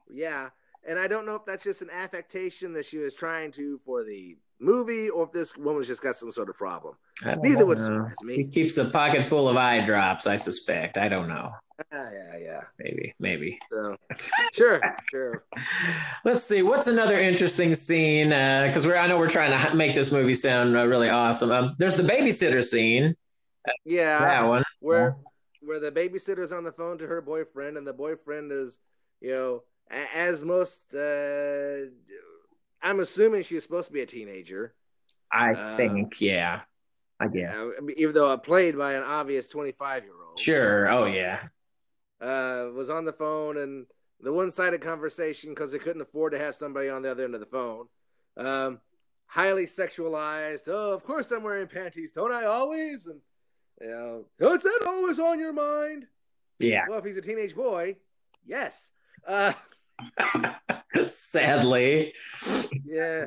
[0.09, 0.50] Yeah,
[0.87, 4.05] and I don't know if that's just an affectation that she was trying to for
[4.05, 6.94] the movie, or if this woman's just got some sort of problem.
[7.25, 8.09] I don't Neither would know.
[8.23, 8.37] me.
[8.37, 10.97] He keeps a pocket full of eye drops, I suspect.
[10.99, 11.51] I don't know.
[11.92, 12.61] Ah, yeah, yeah.
[12.79, 13.59] Maybe, maybe.
[13.73, 13.97] So
[14.53, 15.44] sure, sure.
[16.25, 16.62] Let's see.
[16.62, 18.29] What's another interesting scene?
[18.29, 21.51] Because we're I know we're trying to make this movie sound uh, really awesome.
[21.51, 23.16] Um, there's the babysitter scene.
[23.85, 24.62] Yeah, that one.
[24.81, 25.16] where
[25.62, 28.79] where the babysitter's on the phone to her boyfriend and the boyfriend is
[29.20, 31.77] you know a- as most uh
[32.83, 34.75] i'm assuming she's supposed to be a teenager
[35.33, 36.61] I Uh, think, yeah.
[37.18, 37.53] I guess.
[37.57, 40.88] I mean, even though I played by an obvious 25 year old Sure.
[40.88, 41.40] Oh yeah.
[42.20, 43.87] uh was on the phone and
[44.20, 47.40] the one-sided conversation because they couldn't afford to have somebody on the other end of
[47.40, 47.87] the phone
[48.37, 48.81] um
[49.27, 53.20] highly sexualized oh of course i'm wearing panties don't i always and
[53.81, 56.07] you know "Oh, is that always on your mind
[56.61, 56.85] Yeah.
[56.88, 57.97] well if he's a teenage boy
[58.47, 58.90] yes
[59.27, 59.53] uh
[61.07, 62.14] Sadly.
[62.85, 63.26] yeah.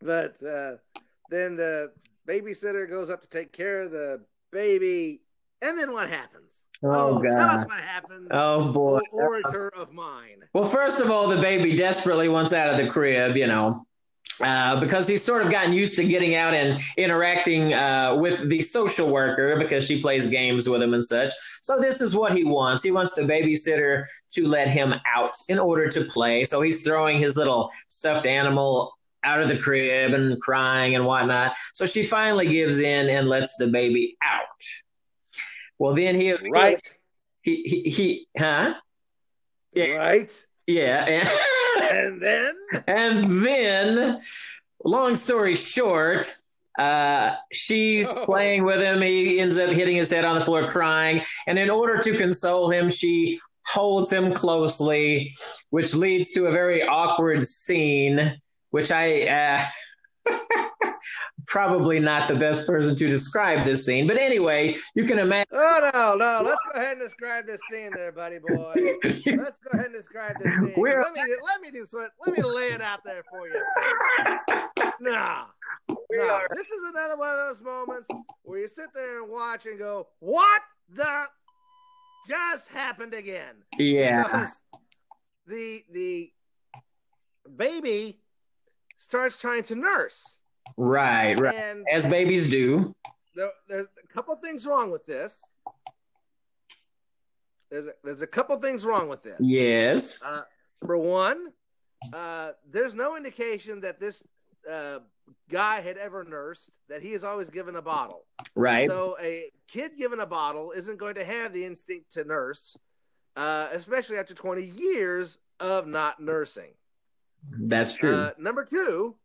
[0.00, 0.76] But uh,
[1.30, 1.92] then the
[2.28, 4.22] babysitter goes up to take care of the
[4.52, 5.22] baby,
[5.62, 6.52] and then what happens?
[6.82, 8.28] Oh, tell us what happens.
[8.30, 9.00] Oh boy.
[9.10, 10.44] Orator of mine.
[10.52, 13.86] Well, first of all, the baby desperately wants out of the crib, you know,
[14.42, 18.60] uh, because he's sort of gotten used to getting out and interacting uh, with the
[18.60, 21.32] social worker because she plays games with him and such.
[21.62, 22.82] So, this is what he wants.
[22.82, 26.44] He wants the babysitter to let him out in order to play.
[26.44, 28.92] So, he's throwing his little stuffed animal
[29.26, 31.56] out of the crib and crying and whatnot.
[31.74, 34.44] So she finally gives in and lets the baby out.
[35.78, 36.80] Well, then he right.
[37.42, 38.74] He he, he huh?
[39.74, 39.86] Yeah.
[39.86, 40.44] Right.
[40.66, 41.28] Yeah.
[41.82, 42.54] and then
[42.86, 44.20] and then
[44.84, 46.24] long story short,
[46.78, 48.24] uh, she's oh.
[48.24, 49.00] playing with him.
[49.00, 51.22] He ends up hitting his head on the floor crying.
[51.46, 55.34] And in order to console him, she holds him closely,
[55.70, 59.22] which leads to a very awkward scene, which I.
[59.28, 59.64] Uh,
[61.46, 64.06] probably not the best person to describe this scene.
[64.06, 65.48] But anyway, you can imagine.
[65.52, 66.42] Oh no, no!
[66.44, 68.74] Let's go ahead and describe this scene, there, buddy boy.
[69.04, 70.74] Let's go ahead and describe this scene.
[70.76, 72.08] Let me let me do so.
[72.24, 73.62] Let me lay it out there for you.
[75.00, 75.44] Nah,
[75.88, 76.40] nah.
[76.54, 78.08] This is another one of those moments
[78.42, 81.26] where you sit there and watch and go, "What the
[82.28, 84.22] just happened again?" Yeah.
[84.24, 84.60] Because
[85.46, 86.32] the the
[87.54, 88.20] baby
[88.96, 90.35] starts trying to nurse.
[90.76, 91.54] Right, right.
[91.54, 92.94] And As babies do.
[93.34, 95.42] There, there's a couple things wrong with this.
[97.70, 99.38] There's a, there's a couple things wrong with this.
[99.40, 100.22] Yes.
[100.22, 100.42] Uh,
[100.80, 101.48] number one,
[102.12, 104.22] uh, there's no indication that this
[104.70, 105.00] uh,
[105.50, 106.70] guy had ever nursed.
[106.88, 108.24] That he has always given a bottle.
[108.54, 108.88] Right.
[108.88, 112.76] So a kid given a bottle isn't going to have the instinct to nurse,
[113.34, 116.70] uh, especially after 20 years of not nursing.
[117.50, 118.14] That's true.
[118.14, 119.16] Uh, number two,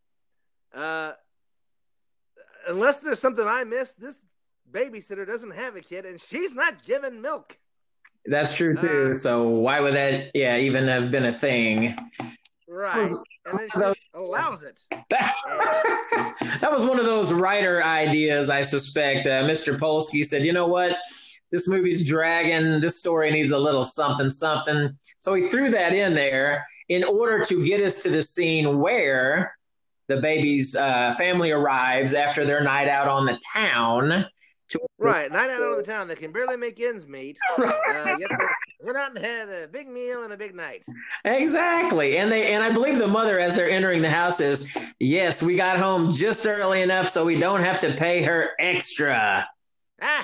[0.73, 1.13] uh,
[2.67, 4.21] unless there's something I missed, this
[4.71, 7.57] babysitter doesn't have a kid and she's not giving milk.
[8.25, 9.09] That's true too.
[9.11, 11.97] Uh, so why would that yeah even have been a thing?
[12.67, 13.07] Right.
[13.45, 14.79] And then she allows it.
[15.09, 19.25] that was one of those writer ideas, I suspect.
[19.25, 19.77] Uh, Mr.
[19.77, 20.97] Polsky said, you know what?
[21.51, 22.79] This movie's dragging.
[22.79, 24.97] This story needs a little something, something.
[25.19, 29.55] So he threw that in there in order to get us to the scene where
[30.13, 34.25] the baby's uh, family arrives after their night out on the town.
[34.69, 36.07] To- right, night out on the town.
[36.07, 37.37] They can barely make ends meet.
[37.91, 40.83] Uh, yet they went out and had a big meal and a big night.
[41.25, 45.43] Exactly, and they and I believe the mother, as they're entering the house, is yes,
[45.43, 49.47] we got home just early enough so we don't have to pay her extra.
[50.01, 50.23] okay.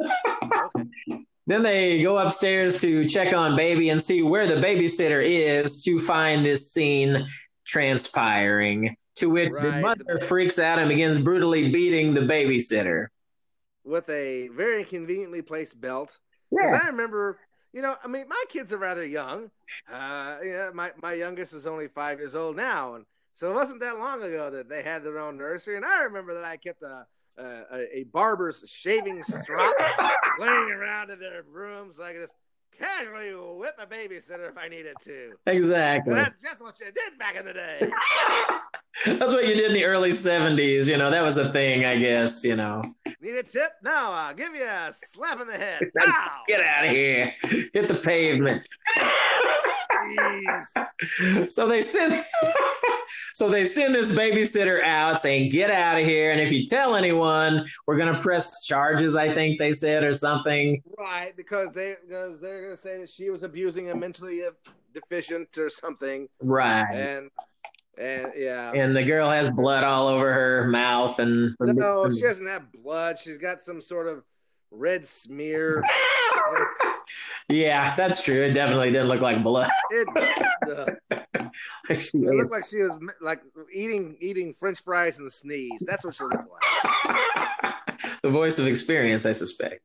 [1.48, 5.98] Then they go upstairs to check on baby and see where the babysitter is to
[5.98, 7.26] find this scene
[7.68, 9.64] transpiring, to which right.
[9.64, 13.08] the mother freaks out and begins brutally beating the babysitter.
[13.84, 16.18] With a very conveniently placed belt.
[16.50, 16.80] Because yeah.
[16.82, 17.38] I remember,
[17.72, 19.50] you know, I mean, my kids are rather young.
[19.92, 22.94] Uh, yeah, my, my youngest is only five years old now.
[22.94, 23.04] And
[23.34, 25.76] so it wasn't that long ago that they had their own nursery.
[25.76, 29.76] And I remember that I kept a, a, a barber's shaving strop
[30.38, 32.32] laying around in their rooms like this
[32.78, 35.32] casually whip a babysitter if I needed to.
[35.46, 36.14] Exactly.
[36.14, 37.90] That's just what you did back in the day.
[39.18, 40.86] That's what you did in the early 70s.
[40.86, 42.82] You know, that was a thing, I guess, you know.
[43.20, 43.72] Need a tip?
[43.82, 45.82] No, I'll give you a slap in the head.
[46.48, 47.32] Get out of here.
[47.42, 48.66] Hit the pavement.
[51.50, 52.24] so they send
[53.38, 56.32] so they send this babysitter out saying get out of here.
[56.32, 60.12] And if you tell anyone we're going to press charges i think they said or
[60.12, 60.82] something.
[60.98, 64.42] Right because they because they're going to say that she was abusing a mentally
[64.92, 66.26] deficient or something.
[66.42, 66.92] Right.
[66.92, 67.30] And
[67.96, 68.72] and yeah.
[68.72, 73.20] And the girl has blood all over her mouth and no she doesn't have blood.
[73.20, 74.24] She's got some sort of
[74.72, 75.80] red smear.
[77.48, 78.44] Yeah, that's true.
[78.44, 79.70] It definitely didn't look like blood.
[79.90, 80.06] It,
[81.10, 81.16] uh,
[81.90, 83.40] it looked like she was like
[83.72, 85.84] eating eating French fries and sneeze.
[85.86, 87.74] That's what she looked like.
[88.22, 89.82] the voice of experience, I suspect.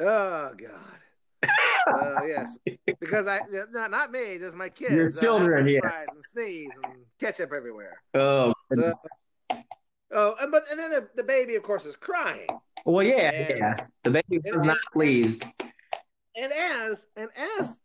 [0.00, 1.50] Oh God.
[1.86, 2.54] Uh, yes,
[2.98, 4.92] because I not, not me, just my kids.
[4.92, 6.12] Your children, uh, yes.
[6.12, 8.02] And sneeze and ketchup everywhere.
[8.14, 8.52] Oh.
[8.74, 8.92] So,
[10.12, 12.48] oh, and, but and then the, the baby, of course, is crying.
[12.84, 13.76] Well, yeah, and, yeah.
[14.02, 15.44] The baby was not pleased
[16.36, 17.80] and as and as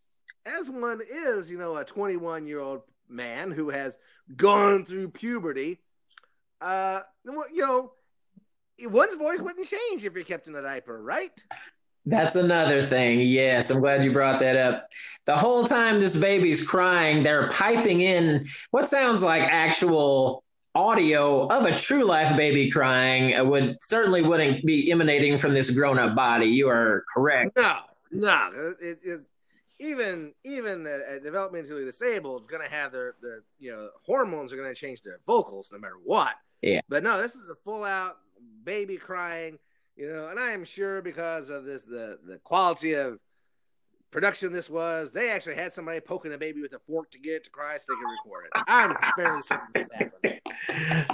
[0.46, 3.98] as one is, you know, a 21 year old man who has
[4.36, 5.80] gone through puberty,
[6.62, 7.94] uh, you know,
[8.84, 11.32] one's voice wouldn't change if you're kept in a diaper, right?
[12.06, 13.20] That's another thing.
[13.22, 14.90] Yes, I'm glad you brought that up.
[15.26, 21.66] The whole time this baby's crying, they're piping in what sounds like actual audio of
[21.66, 26.48] a true life baby crying would certainly wouldn't be emanating from this grown up body.
[26.48, 27.56] You are correct.
[27.56, 27.78] No,
[28.12, 29.22] no, it, it,
[29.82, 34.54] even even a, a developmentally disabled is going to have their their you know hormones
[34.54, 36.36] are going to change their vocals no matter what.
[36.62, 36.82] Yeah.
[36.88, 38.18] But no, this is a full out
[38.64, 39.58] baby crying,
[39.96, 43.20] you know, and I am sure because of this the the quality of
[44.12, 45.12] production this was.
[45.14, 47.78] They actually had somebody poking a baby with a fork to get it to cry
[47.78, 48.64] so they could record it.
[48.68, 49.88] I'm fairly certain this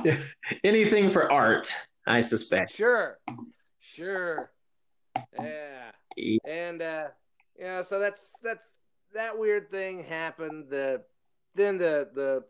[0.04, 0.24] happened.
[0.66, 1.72] Anything for art,
[2.06, 2.74] I suspect.
[2.74, 3.18] Sure,
[3.80, 4.52] sure,
[5.40, 5.92] yeah,
[6.46, 7.08] and uh,
[7.60, 7.82] yeah.
[7.82, 8.64] So that's that's
[9.14, 10.66] that weird thing happened.
[10.70, 11.04] The
[11.56, 12.44] then the the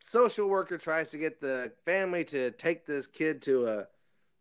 [0.00, 3.86] social worker tries to get the family to take this kid to a,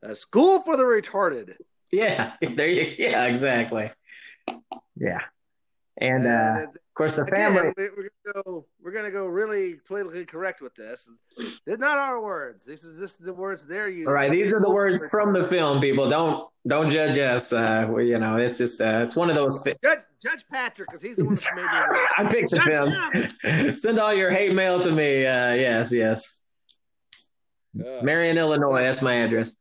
[0.04, 1.56] a school for the retarded.
[1.92, 3.92] Yeah, there you, yeah, exactly.
[4.96, 5.22] Yeah,
[6.00, 7.74] and uh, of course the again, family.
[7.78, 8.66] we- we're gonna go.
[8.84, 11.10] We're gonna go really politically correct with this.
[11.66, 12.66] They're not our words.
[12.66, 14.08] This is this is the words they're using.
[14.08, 15.80] All right, these are the words from the film.
[15.82, 17.52] People don't don't judge us.
[17.54, 19.62] Uh, we, you know, it's just uh, it's one of those.
[19.64, 22.08] Fi- Judge Judge Patrick because he's the one that made the.
[22.18, 23.76] I picked the Judge film.
[23.78, 25.26] Send all your hate mail to me.
[25.26, 26.42] Uh, yes, yes.
[27.80, 28.82] Uh, Marion, Illinois.
[28.82, 29.56] That's my address.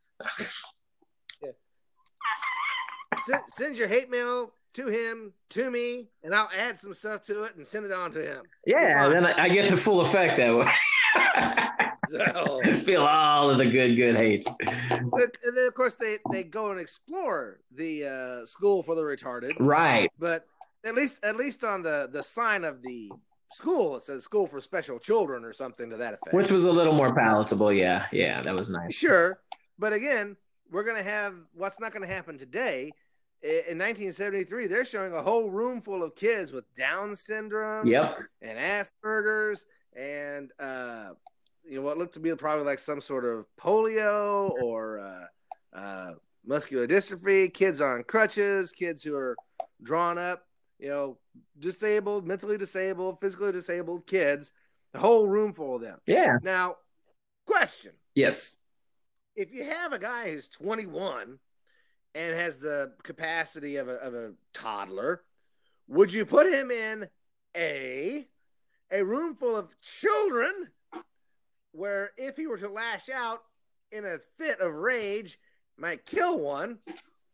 [3.26, 7.44] send, send your hate mail to him, to me, and I'll add some stuff to
[7.44, 8.42] it and send it on to him.
[8.66, 10.70] Yeah, then I, I get the full effect that way.
[12.08, 14.46] So, Feel all of the good, good hate.
[14.60, 18.04] and then of course they they go and explore the
[18.42, 20.08] uh, school for the retarded, Right.
[20.16, 20.46] but
[20.84, 23.10] at least at least on the the sign of the
[23.54, 26.32] school it says school for special children or something to that effect.
[26.32, 27.72] Which was a little more palatable.
[27.72, 28.94] Yeah, yeah, that was nice.
[28.94, 29.40] Sure,
[29.76, 30.36] but again,
[30.70, 32.92] we're gonna have what's not gonna happen today.
[33.42, 38.18] In 1973, they're showing a whole room full of kids with Down syndrome Yep.
[38.42, 39.64] and Asperger's
[39.96, 41.10] and uh,
[41.64, 46.14] you know what looked to be probably like some sort of polio or uh, uh,
[46.44, 47.52] muscular dystrophy.
[47.52, 49.36] Kids on crutches, kids who are
[49.82, 50.46] drawn up,
[50.78, 51.18] you know,
[51.58, 54.50] disabled, mentally disabled, physically disabled kids.
[54.94, 55.98] A whole room full of them.
[56.06, 56.38] Yeah.
[56.42, 56.74] Now,
[57.46, 58.56] question Yes.
[59.34, 61.38] if you have a guy who's 21
[62.16, 65.22] and has the capacity of a, of a toddler,
[65.86, 67.06] would you put him in
[67.56, 68.26] a
[68.90, 70.70] a room full of children
[71.72, 73.42] where if he were to lash out
[73.92, 75.38] in a fit of rage
[75.76, 76.78] might kill one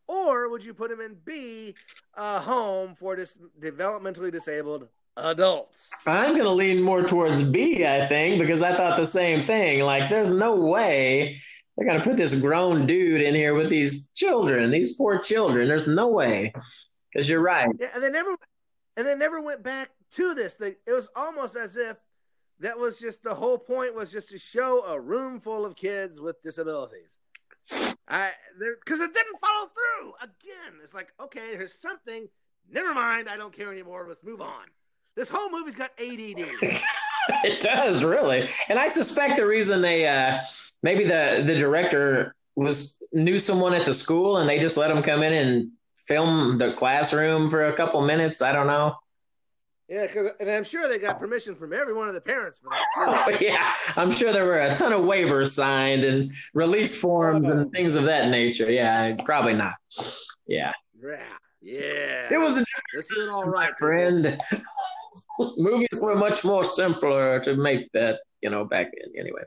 [0.08, 1.74] or would you put him in B
[2.14, 5.90] a home for dis- developmentally disabled adults?
[6.06, 9.82] I'm going to lean more towards B, I think, because I thought the same thing.
[9.82, 11.40] Like, there's no way
[11.76, 15.68] they're going to put this grown dude in here with these children, these poor children.
[15.68, 16.52] There's no way.
[17.12, 17.68] Because you're right.
[17.78, 18.36] Yeah, and they never
[18.96, 20.54] and they never went back to this.
[20.54, 21.98] They, it was almost as if
[22.60, 26.20] that was just the whole point was just to show a room full of kids
[26.20, 27.18] with disabilities.
[28.08, 30.12] I because it didn't follow through.
[30.20, 32.28] Again, it's like okay, there's something.
[32.70, 34.06] Never mind, I don't care anymore.
[34.08, 34.66] Let's move on.
[35.16, 36.46] This whole movie's got ADD.
[37.44, 38.48] it does really.
[38.68, 40.38] And i suspect the reason they uh
[40.82, 45.02] maybe the the director was knew someone at the school and they just let him
[45.02, 48.42] come in and film the classroom for a couple minutes.
[48.42, 48.96] I don't know.
[49.88, 50.06] Yeah,
[50.40, 53.28] and I'm sure they got permission from every one of the parents for that.
[53.28, 53.34] Too.
[53.34, 57.70] Oh, yeah i'm sure there were a ton of waivers signed and release forms and
[57.72, 58.70] things of that nature.
[58.70, 59.74] Yeah probably not.
[60.46, 60.72] Yeah.
[60.94, 61.16] Yeah,
[61.60, 62.32] yeah.
[62.32, 62.64] it was a
[62.94, 64.38] This is all right, friend
[65.56, 69.42] movies were much more simpler to make that you know back in anyway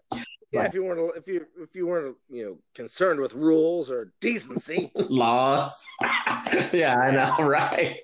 [0.52, 0.68] Yeah, Right.
[0.70, 4.92] if you weren't if you if you weren't you know concerned with rules or decency.
[4.96, 5.86] laws.
[6.72, 7.98] yeah, I know, right?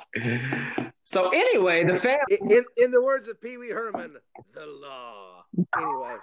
[1.03, 2.37] So anyway, the family.
[2.41, 4.15] In, in in the words of Pee Wee Herman,
[4.53, 5.43] the law.
[5.77, 6.15] Anyway,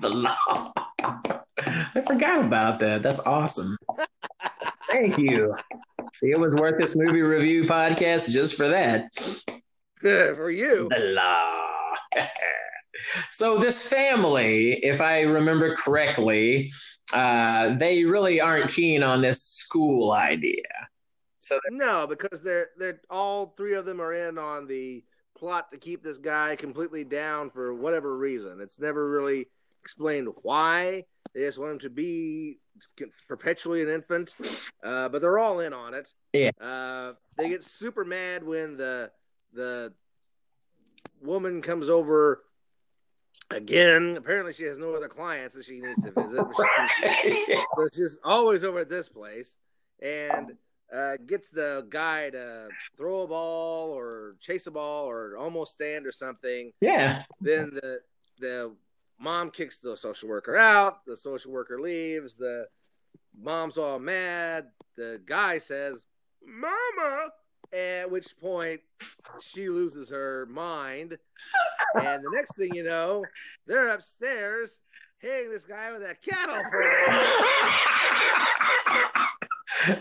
[0.00, 0.72] the law.
[1.96, 3.02] I forgot about that.
[3.02, 3.76] That's awesome.
[4.92, 5.54] Thank you.
[6.14, 9.10] See, it was worth this movie review podcast just for that.
[10.00, 10.88] For you.
[13.30, 16.72] So this family, if I remember correctly,
[17.12, 20.64] uh, they really aren't keen on this school idea.
[21.38, 25.04] So No, because they're they're all three of them are in on the
[25.36, 28.60] plot to keep this guy completely down for whatever reason.
[28.60, 29.46] It's never really
[29.82, 31.04] explained why.
[31.34, 32.58] They just want him to be
[33.28, 34.34] perpetually an infant,
[34.82, 36.08] uh, but they're all in on it.
[36.32, 36.50] Yeah.
[36.60, 39.10] Uh, they get super mad when the
[39.52, 39.92] the
[41.22, 42.42] woman comes over
[43.50, 44.16] again.
[44.16, 46.44] Apparently, she has no other clients that she needs to visit.
[46.56, 46.66] but
[47.00, 49.56] she- so she's always over at this place
[50.00, 50.52] and
[50.94, 56.06] uh, gets the guy to throw a ball or chase a ball or almost stand
[56.06, 56.72] or something.
[56.80, 57.22] yeah.
[57.40, 58.00] Then the
[58.40, 58.72] the
[59.20, 61.04] mom kicks the social worker out.
[61.04, 62.34] The social worker leaves.
[62.34, 62.66] The
[63.38, 64.68] mom's all mad.
[64.96, 65.98] The guy says,
[66.46, 67.30] "Mama."
[67.72, 68.80] At which point
[69.42, 71.18] she loses her mind,
[72.00, 73.24] and the next thing you know,
[73.66, 74.80] they're upstairs
[75.18, 77.24] hitting this guy with a cattle prod.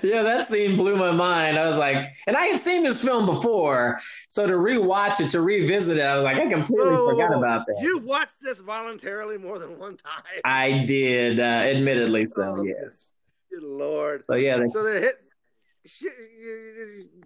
[0.01, 1.57] yeah, that scene blew my mind.
[1.57, 3.99] I was like, and I had seen this film before,
[4.29, 7.65] so to rewatch it, to revisit it, I was like, I completely whoa, forgot about
[7.67, 7.79] that.
[7.81, 10.23] You've watched this voluntarily more than one time.
[10.45, 12.55] I did, uh, admittedly so.
[12.59, 13.13] Oh, yes.
[13.51, 14.23] Good lord.
[14.29, 15.15] So yeah, they, So they're hit,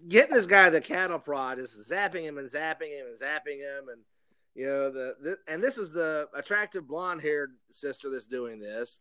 [0.07, 3.89] getting this guy the cattle prod is zapping him and zapping him and zapping him
[3.89, 4.01] and
[4.55, 8.99] you know the, the and this is the attractive blonde haired sister that's doing this.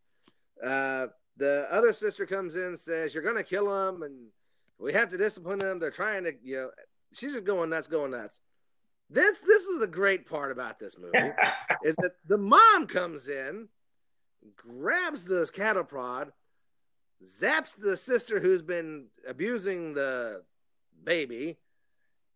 [0.63, 4.29] Uh, the other sister comes in and says you're gonna kill him and
[4.79, 5.79] we have to discipline them.
[5.79, 6.71] They're trying to you know
[7.13, 8.41] she's just going nuts, going nuts.
[9.09, 11.33] This this is the great part about this movie
[11.85, 13.69] is that the mom comes in,
[14.57, 16.33] grabs this cattle prod,
[17.27, 20.43] zaps the sister who's been abusing the
[21.05, 21.59] baby,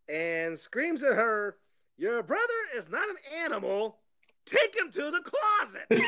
[0.08, 1.56] and screams at her,
[1.96, 2.42] Your brother
[2.76, 3.98] is not an animal.
[4.46, 6.04] Take him to the closet.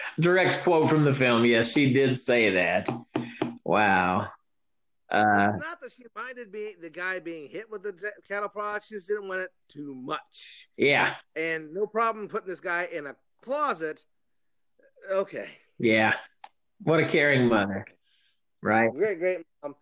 [0.20, 1.44] direct quote from the film.
[1.44, 2.88] Yes, she did say that.
[3.64, 4.28] Wow.
[5.10, 7.94] Uh, it's not that she minded being the guy being hit with the
[8.28, 8.82] cattle prod.
[8.84, 10.68] She just didn't want it too much.
[10.76, 14.04] yeah, And no problem putting this guy in a closet.
[15.10, 15.48] Okay.
[15.78, 16.14] yeah.
[16.82, 17.84] What a caring mother,
[18.62, 18.92] right?
[18.92, 19.74] Great, great mom.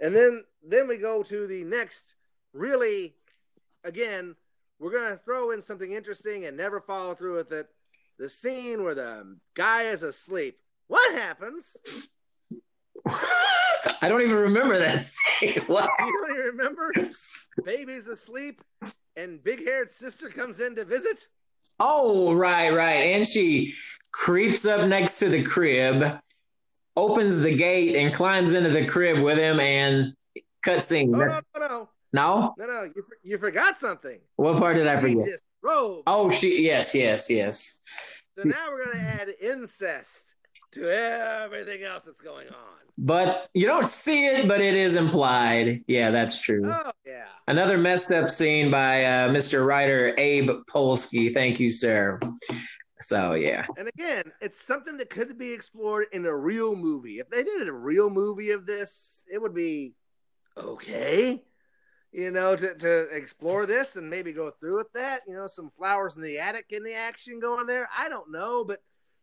[0.00, 2.04] And then then we go to the next
[2.52, 3.14] really
[3.84, 4.36] again,
[4.78, 7.68] we're gonna throw in something interesting and never follow through with it.
[8.18, 10.58] The scene where the guy is asleep.
[10.86, 11.76] What happens?
[13.06, 15.62] I don't even remember that scene.
[15.66, 15.90] What?
[15.98, 16.92] You don't even remember?
[17.64, 18.62] Baby's asleep
[19.16, 21.26] and big haired sister comes in to visit.
[21.80, 23.14] Oh, right, right.
[23.14, 23.74] And she
[24.12, 26.18] creeps up next to the crib,
[26.96, 29.60] opens the gate, and climbs into the crib with him.
[29.60, 30.14] And
[30.64, 31.14] cutscene.
[31.14, 31.88] Oh no, no, no.
[32.12, 34.20] No, No, no, you, you forgot something.
[34.36, 35.40] what part did I She forget?
[35.62, 36.02] disrobes.
[36.06, 36.62] Oh, she.
[36.64, 37.80] Yes, yes, yes.
[38.38, 40.26] So now we're gonna add incest
[40.72, 42.54] to everything else that's going on.
[42.96, 45.82] But you don't see it, but it is implied.
[45.88, 46.62] Yeah, that's true.
[46.64, 47.24] Oh yeah.
[47.48, 49.66] Another messed up scene by uh, Mr.
[49.66, 51.34] Writer Abe Polsky.
[51.34, 52.20] Thank you, sir.
[53.04, 57.18] So yeah, And again, it's something that could be explored in a real movie.
[57.18, 59.94] If they did a real movie of this, it would be
[60.56, 61.42] okay.
[62.12, 65.22] You know, to, to explore this and maybe go through with that.
[65.26, 67.88] You know, some flowers in the attic in the action going there.
[67.96, 68.78] I don't know, but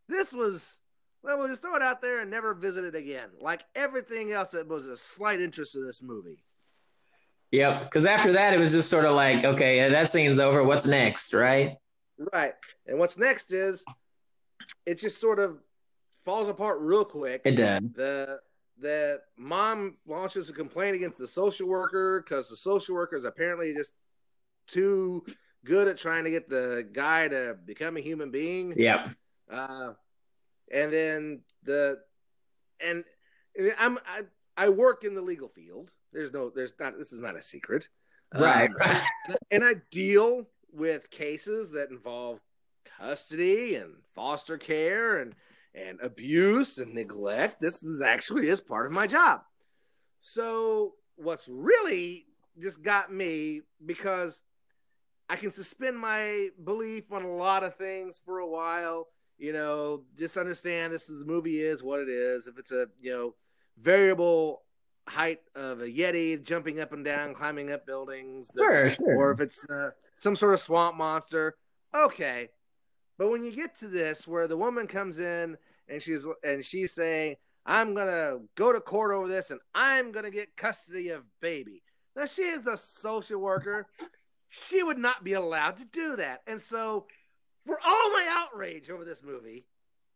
[0.10, 0.78] this was
[1.24, 3.30] well, we'll just throw it out there and never visit it again.
[3.40, 6.44] Like everything else that was a slight interest in this movie.
[7.52, 7.84] yep.
[7.84, 10.64] Because after that, it was just sort of like, okay, that scene's over.
[10.64, 11.78] What's next, right?
[12.34, 12.54] Right.
[12.88, 13.84] And what's next is
[14.86, 15.58] it just sort of
[16.26, 17.42] falls apart real quick.
[17.46, 17.82] It does.
[17.96, 18.40] the
[18.80, 23.74] the mom launches a complaint against the social worker because the social worker is apparently
[23.74, 23.94] just
[24.68, 25.24] too
[25.64, 28.74] good at trying to get the guy to become a human being.
[28.76, 29.12] Yep.
[29.52, 29.94] Uh,
[30.74, 32.00] and then the
[32.84, 33.04] and
[33.78, 34.22] I'm I,
[34.58, 35.92] I work in the legal field.
[36.12, 37.88] There's no there's not this is not a secret.
[38.34, 38.70] Right.
[38.70, 39.02] Um, right.
[39.52, 42.40] and I deal with cases that involve
[42.98, 45.36] custody and foster care and
[45.74, 47.62] and abuse and neglect.
[47.62, 49.42] This is actually is part of my job.
[50.20, 52.26] So what's really
[52.60, 54.42] just got me because
[55.30, 59.08] I can suspend my belief on a lot of things for a while.
[59.38, 62.48] You know, just understand this is the movie is what it is.
[62.48, 63.36] If it's a you know
[63.82, 64.64] variable
[65.08, 69.16] height of a yeti jumping up and down, climbing up buildings, the- Sure, sure.
[69.18, 69.90] or if it's uh,
[70.22, 71.56] some sort of swamp monster.
[71.96, 72.50] Okay,
[73.18, 75.58] but when you get to this, where the woman comes in
[75.88, 80.30] and she's and she's saying, "I'm gonna go to court over this, and I'm gonna
[80.30, 81.82] get custody of baby."
[82.16, 83.88] Now she is a social worker.
[84.50, 87.08] She would not be allowed to do that, and so
[87.66, 89.66] for all my outrage over this movie,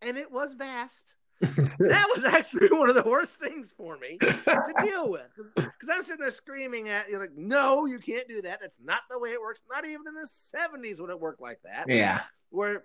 [0.01, 1.15] and it was vast.
[1.41, 6.03] That was actually one of the worst things for me to deal with because I'm
[6.03, 8.61] sitting there screaming at you like, no, you can't do that.
[8.61, 9.61] That's not the way it works.
[9.69, 11.85] Not even in the 70s would it work like that.
[11.89, 12.21] yeah.
[12.49, 12.83] Where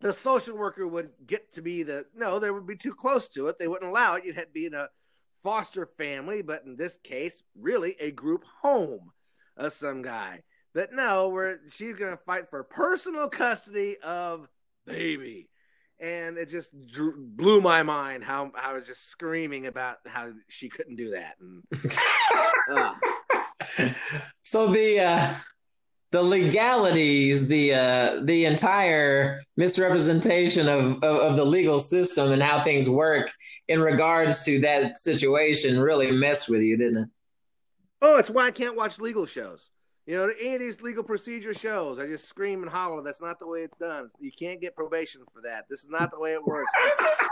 [0.00, 3.48] the social worker would get to be the no, they would be too close to
[3.48, 3.58] it.
[3.58, 4.24] They wouldn't allow it.
[4.24, 4.88] You'd have to be in a
[5.42, 9.12] foster family, but in this case, really a group home
[9.56, 10.42] of some guy.
[10.74, 14.48] But no, where she's gonna fight for personal custody of
[14.86, 15.48] baby.
[16.00, 20.30] And it just drew, blew my mind how, how I was just screaming about how
[20.48, 21.34] she couldn't do that.
[21.40, 21.64] And,
[22.70, 23.92] uh,
[24.42, 25.34] so the uh
[26.10, 32.62] the legalities the uh the entire misrepresentation of, of of the legal system and how
[32.62, 33.30] things work
[33.66, 37.08] in regards to that situation really messed with you didn't it
[38.00, 39.70] Oh, it's why I can't watch legal shows.
[40.08, 43.02] You know, any of these legal procedure shows, I just scream and holler.
[43.02, 44.08] That's not the way it's done.
[44.18, 45.66] You can't get probation for that.
[45.68, 46.72] This is not the way it works.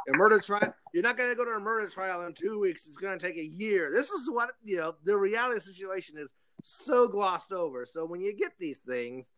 [0.07, 2.87] a murder trial, you're not going to go to a murder trial in two weeks.
[2.87, 3.91] It's going to take a year.
[3.95, 7.87] This is what, you know, the reality situation is so glossed over.
[7.87, 9.31] So when you get these things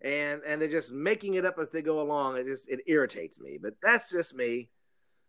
[0.00, 3.38] and and they're just making it up as they go along, it just it irritates
[3.38, 3.58] me.
[3.60, 4.70] But that's just me.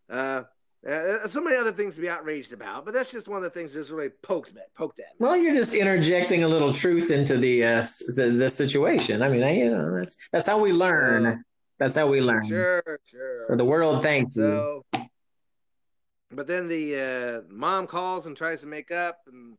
[0.10, 0.44] Uh,
[0.88, 3.50] uh, so many other things to be outraged about, but that's just one of the
[3.50, 5.08] things that's really poked at, poked at.
[5.08, 5.16] Me.
[5.20, 7.86] Well, you're just interjecting a little truth into the uh,
[8.16, 9.22] the, the situation.
[9.22, 11.26] I mean, I, you know, that's that's how we learn.
[11.26, 11.38] Uh,
[11.78, 12.48] that's how we learn.
[12.48, 13.46] Sure, sure.
[13.50, 15.06] Or the world thanks so, you.
[16.32, 19.58] But then the uh, mom calls and tries to make up, and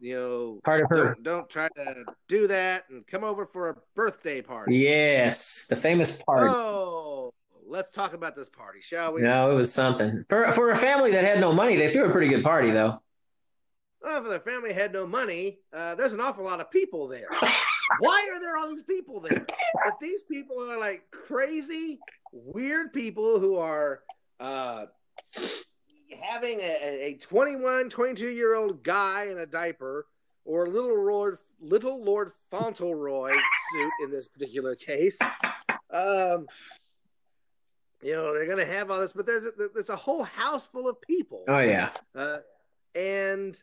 [0.00, 1.14] you know, part of her.
[1.14, 4.76] Don't, don't, try to do that, and come over for a birthday party.
[4.76, 6.52] Yes, the famous party.
[6.54, 7.32] Oh,
[7.66, 9.22] let's talk about this party, shall we?
[9.22, 11.76] No, it was something for for a family that had no money.
[11.76, 13.00] They threw a pretty good party, though.
[14.02, 17.28] Well, for the family had no money, uh, there's an awful lot of people there.
[18.00, 19.46] Why are there all these people there?
[19.86, 21.98] If these people are like crazy,
[22.30, 24.00] weird people who are
[24.40, 24.86] uh,
[26.20, 30.06] having a, a 21, 22 year old guy in a diaper
[30.44, 35.16] or little Lord little Lord Fauntleroy suit in this particular case.
[35.90, 36.46] Um,
[38.04, 40.88] you know they're gonna have all this, but there's a, there's a whole house full
[40.88, 41.44] of people.
[41.48, 42.38] Oh yeah, uh,
[42.94, 43.60] and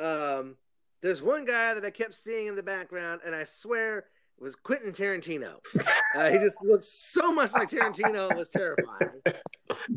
[0.00, 0.56] um,
[1.00, 4.56] there's one guy that I kept seeing in the background, and I swear it was
[4.56, 5.54] Quentin Tarantino.
[6.16, 9.20] Uh, he just looked so much like Tarantino, it was terrifying.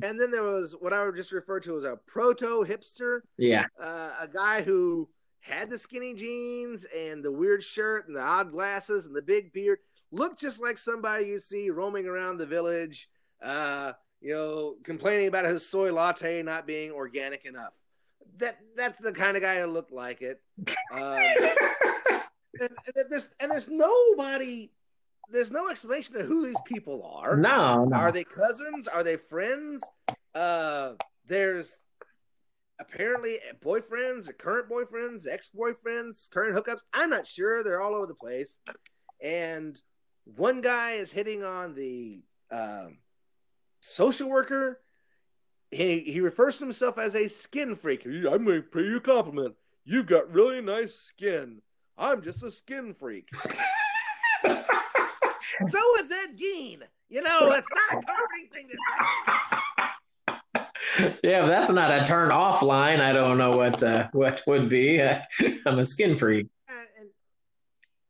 [0.02, 3.20] And then there was what I would just refer to as a proto hipster.
[3.38, 5.08] Yeah, uh, a guy who
[5.42, 9.54] had the skinny jeans and the weird shirt and the odd glasses and the big
[9.54, 9.78] beard.
[10.12, 13.08] Looked just like somebody you see roaming around the village
[13.42, 17.74] uh, you know, complaining about his soy latte not being organic enough.
[18.38, 20.42] That that's the kind of guy who looked like it.
[20.92, 21.02] Um,
[22.60, 24.72] and, and, there's and there's nobody.
[25.30, 27.36] There's no explanation of who these people are.
[27.36, 27.98] No, no.
[27.98, 28.88] Are they cousins?
[28.88, 29.84] Are they friends?
[30.34, 30.94] Uh,
[31.26, 31.78] there's
[32.80, 36.82] apparently boyfriends, current boyfriends, ex boyfriends, current hookups.
[36.94, 37.64] I'm not sure.
[37.64, 38.58] They're all over the place.
[39.22, 39.80] And
[40.24, 42.22] one guy is hitting on the
[42.52, 42.98] um,
[43.80, 44.80] social worker.
[45.72, 48.06] He he refers to himself as a skin freak.
[48.06, 49.56] I'm going to pay you a compliment.
[49.84, 51.62] You've got really nice skin.
[51.98, 53.30] I'm just a skin freak.
[54.44, 56.82] so is Ed Gein.
[57.10, 58.98] You know, it's not a comforting thing to say.
[61.24, 64.70] Yeah, if that's not a turn off line, I don't know what uh, what would
[64.70, 65.02] be.
[65.66, 66.48] I'm a skin freak.
[66.68, 67.10] And, and,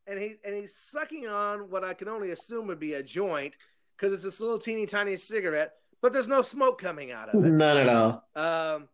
[0.07, 3.55] and he and he's sucking on what I can only assume would be a joint
[3.97, 7.47] because it's this little teeny tiny cigarette, but there's no smoke coming out of it.
[7.51, 8.23] None at all.
[8.35, 8.87] Um,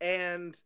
[0.00, 0.56] and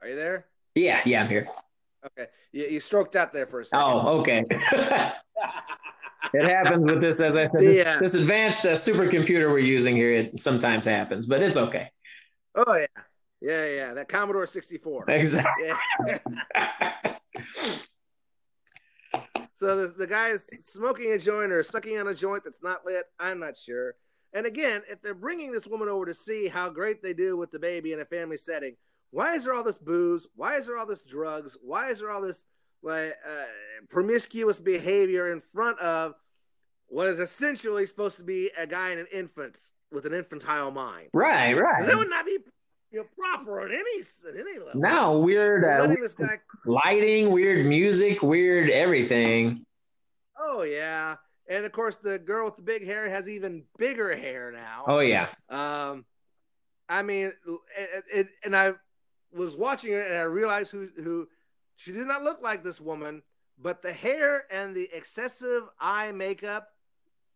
[0.00, 0.46] are you there?
[0.74, 1.48] Yeah, yeah, I'm here.
[2.06, 3.84] Okay, you, you stroked out there for a second.
[3.84, 4.44] Oh, okay.
[6.34, 7.62] it happens with this, as I said.
[7.62, 7.98] Yeah.
[7.98, 11.90] This, this advanced uh, supercomputer we're using here, it sometimes happens, but it's okay.
[12.54, 12.86] Oh yeah.
[13.44, 15.04] Yeah, yeah, that Commodore 64.
[15.10, 15.72] Exactly.
[16.06, 16.18] Yeah.
[19.54, 22.86] so the, the guy is smoking a joint or sucking on a joint that's not
[22.86, 23.04] lit.
[23.20, 23.96] I'm not sure.
[24.32, 27.50] And again, if they're bringing this woman over to see how great they do with
[27.50, 28.76] the baby in a family setting,
[29.10, 30.26] why is there all this booze?
[30.34, 31.58] Why is there all this drugs?
[31.62, 32.42] Why is there all this
[32.82, 33.44] like uh,
[33.90, 36.14] promiscuous behavior in front of
[36.86, 39.58] what is essentially supposed to be a guy and an infant
[39.92, 41.10] with an infantile mind?
[41.12, 41.84] Right, right.
[41.84, 42.38] That would not be
[42.94, 44.80] you're proper at any at any level.
[44.80, 46.38] No, weird uh, weird guy...
[46.64, 49.66] lighting, weird music, weird everything.
[50.38, 51.16] Oh yeah,
[51.48, 54.84] and of course the girl with the big hair has even bigger hair now.
[54.86, 55.28] Oh yeah.
[55.50, 56.04] Um,
[56.88, 57.32] I mean,
[57.76, 58.74] it, it, and I
[59.32, 61.28] was watching it and I realized who who
[61.76, 63.22] she did not look like this woman,
[63.58, 66.68] but the hair and the excessive eye makeup.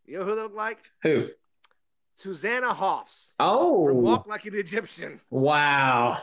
[0.06, 0.78] You know who they look like?
[1.02, 1.28] Who?
[2.18, 3.32] Susanna Hoffs.
[3.38, 5.20] Oh, Walk Like an Egyptian.
[5.30, 6.18] Wow.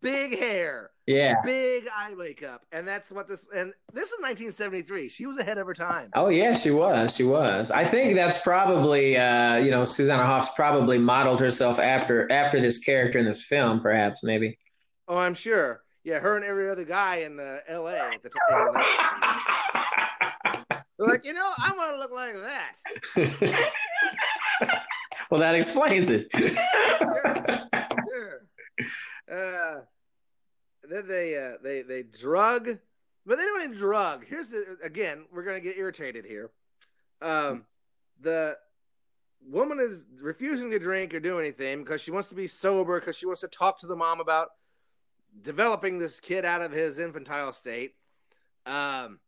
[0.00, 0.90] Big hair.
[1.06, 1.34] Yeah.
[1.44, 3.44] Big eye makeup, and that's what this.
[3.52, 5.08] And this is 1973.
[5.08, 6.10] She was ahead of her time.
[6.14, 7.16] Oh yeah, she was.
[7.16, 7.72] She was.
[7.72, 12.78] I think that's probably, uh, you know, Susanna Hoffs probably modeled herself after after this
[12.84, 14.60] character in this film, perhaps, maybe.
[15.08, 15.82] Oh, I'm sure.
[16.04, 17.96] Yeah, her and every other guy in uh, L.A.
[17.96, 18.74] at the time.
[20.98, 22.34] They're like, you know, I want to look like
[23.16, 23.72] that.
[25.32, 26.28] Well, that explains it.
[26.36, 26.50] sure,
[28.10, 28.42] sure.
[29.32, 29.80] Uh,
[30.90, 32.76] then they uh, they they drug,
[33.24, 34.26] but they don't even drug.
[34.28, 36.50] Here's the, again, we're gonna get irritated here.
[37.22, 37.64] Um,
[38.20, 38.58] the
[39.48, 43.16] woman is refusing to drink or do anything because she wants to be sober because
[43.16, 44.48] she wants to talk to the mom about
[45.40, 47.94] developing this kid out of his infantile state.
[48.66, 49.18] Um,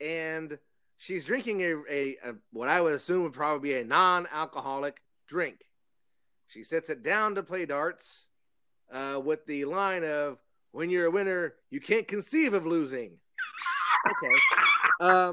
[0.00, 0.58] and
[0.96, 5.64] she's drinking a, a, a what I would assume would probably be a non-alcoholic drink.
[6.48, 8.26] She sets it down to play darts
[8.92, 10.38] uh, with the line of
[10.72, 13.18] "When you're a winner, you can't conceive of losing."
[14.08, 14.34] Okay.
[15.00, 15.32] Um,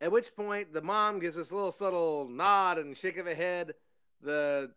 [0.00, 3.74] at which point, the mom gives this little subtle nod and shake of the head.
[4.22, 4.70] The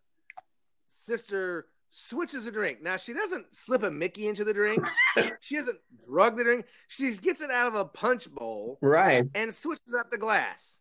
[0.94, 1.66] sister
[1.96, 2.82] switches a drink.
[2.82, 4.84] Now she doesn't slip a Mickey into the drink.
[5.40, 6.66] she doesn't drug the drink.
[6.88, 10.76] She gets it out of a punch bowl, right, and switches out the glass.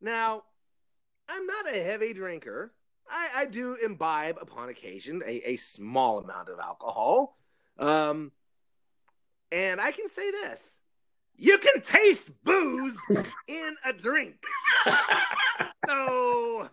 [0.00, 0.42] Now,
[1.28, 2.72] I'm not a heavy drinker.
[3.08, 7.38] I, I do imbibe upon occasion a, a small amount of alcohol.
[7.78, 8.30] Um,
[9.50, 10.78] and I can say this
[11.36, 12.98] you can taste booze
[13.48, 14.36] in a drink.
[15.86, 16.68] so,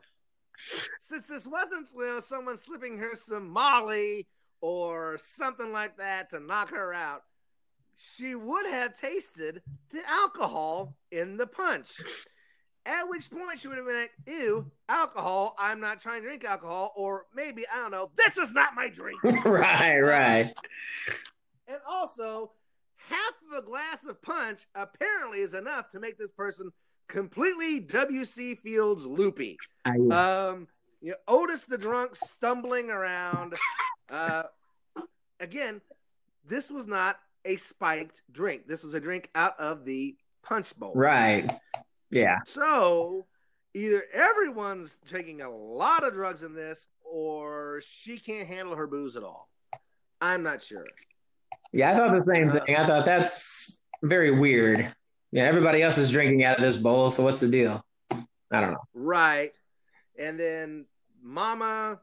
[1.02, 4.28] since this wasn't you know, someone slipping her some Molly
[4.62, 7.24] or something like that to knock her out,
[7.96, 11.90] she would have tasted the alcohol in the punch.
[12.86, 15.56] At which point she would have been like, ew, alcohol.
[15.60, 16.94] I'm not trying to drink alcohol.
[16.96, 19.22] Or maybe, I don't know, this is not my drink.
[19.46, 20.54] right, right.
[21.68, 22.52] And also,
[22.96, 26.72] half of a glass of punch apparently is enough to make this person
[27.08, 28.56] completely W.C.
[28.56, 29.58] Fields loopy.
[29.86, 30.68] Um,
[31.02, 33.54] you know, Otis the drunk stumbling around.
[34.10, 34.44] Uh,
[35.40, 35.82] again,
[36.46, 38.68] this was not a spiked drink.
[38.68, 40.94] This was a drink out of the punch bowl.
[40.96, 41.52] Right.
[42.10, 42.38] Yeah.
[42.46, 43.26] So
[43.74, 49.16] either everyone's taking a lot of drugs in this, or she can't handle her booze
[49.16, 49.50] at all.
[50.22, 50.86] I'm not sure.
[51.72, 52.76] Yeah, I thought the same thing.
[52.76, 54.94] I thought that's very weird.
[55.32, 57.84] Yeah, everybody else is drinking out of this bowl, so what's the deal?
[58.12, 58.84] I don't know.
[58.94, 59.52] Right.
[60.18, 60.86] And then
[61.22, 62.00] Mama,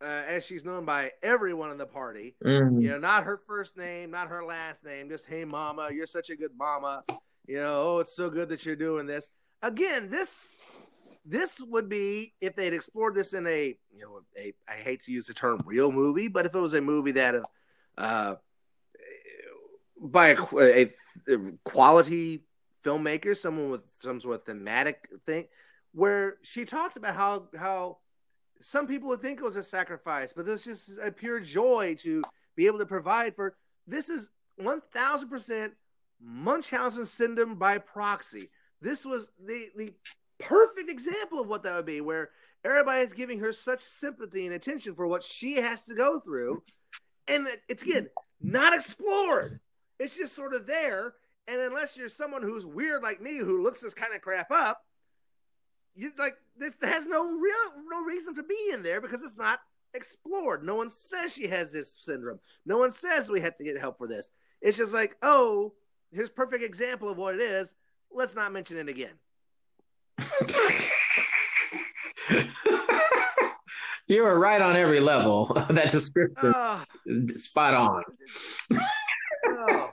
[0.00, 2.80] uh, as she's known by everyone in the party, Mhm.
[2.80, 6.30] you know, not her first name, not her last name, just hey Mama, you're such
[6.30, 7.02] a good Mama.
[7.46, 9.28] You know, oh, it's so good that you're doing this.
[9.62, 10.56] Again, this
[11.26, 15.12] this would be if they'd explored this in a you know a I hate to
[15.12, 17.34] use the term real movie, but if it was a movie that
[17.98, 18.36] uh
[20.00, 20.82] by a, a,
[21.28, 22.46] a quality
[22.84, 25.46] filmmaker, someone with some sort of thematic thing,
[25.92, 27.98] where she talked about how how
[28.60, 32.22] some people would think it was a sacrifice, but this is a pure joy to
[32.56, 33.56] be able to provide for.
[33.86, 35.74] This is one thousand percent
[36.22, 38.50] Munchausen syndrome by proxy.
[38.80, 39.92] This was the the
[40.38, 42.30] perfect example of what that would be, where
[42.64, 46.62] everybody is giving her such sympathy and attention for what she has to go through,
[47.28, 48.08] and it's again
[48.40, 49.60] not explored.
[49.98, 51.14] It's just sort of there,
[51.48, 54.82] and unless you're someone who's weird like me, who looks this kind of crap up,
[55.94, 57.54] you like this has no real
[57.90, 59.60] no reason to be in there because it's not
[59.94, 60.64] explored.
[60.64, 62.38] No one says she has this syndrome.
[62.64, 64.30] No one says we have to get help for this.
[64.60, 65.72] It's just like, oh,
[66.12, 67.72] here's perfect example of what it is.
[68.12, 69.14] Let's not mention it again.
[74.06, 75.46] you were right on every level.
[75.70, 76.76] that description, Oh,
[77.28, 78.02] spot on.
[79.48, 79.90] oh.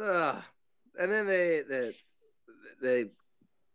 [0.00, 0.42] Ugh.
[0.98, 1.90] and then they they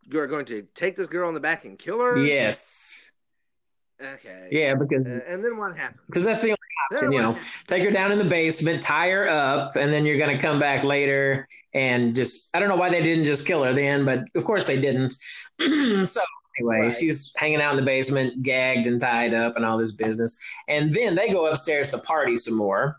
[0.10, 2.18] they are going to take this girl on the back and kill her.
[2.18, 3.12] Yes.
[4.02, 4.48] Okay.
[4.52, 6.02] Yeah, because Uh, and then what happens?
[6.08, 6.58] because that's the only
[6.92, 7.34] option, you know.
[7.34, 7.48] happened?
[7.68, 10.84] Take her down in the basement, tie her up, and then you're gonna come back
[10.84, 14.44] later and just I don't know why they didn't just kill her then, but of
[14.44, 15.14] course they didn't.
[15.60, 16.22] so
[16.60, 16.94] anyway, Right.
[16.94, 20.40] she's hanging out in the basement, gagged and tied up and all this business.
[20.68, 22.98] And then they go upstairs to party some more.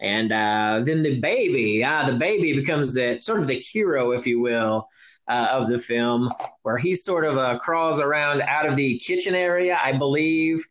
[0.00, 4.26] And uh, then the baby, ah, the baby becomes the sort of the hero, if
[4.26, 4.88] you will,
[5.28, 6.30] uh, of the film,
[6.62, 10.62] where he sort of uh, crawls around out of the kitchen area, I believe,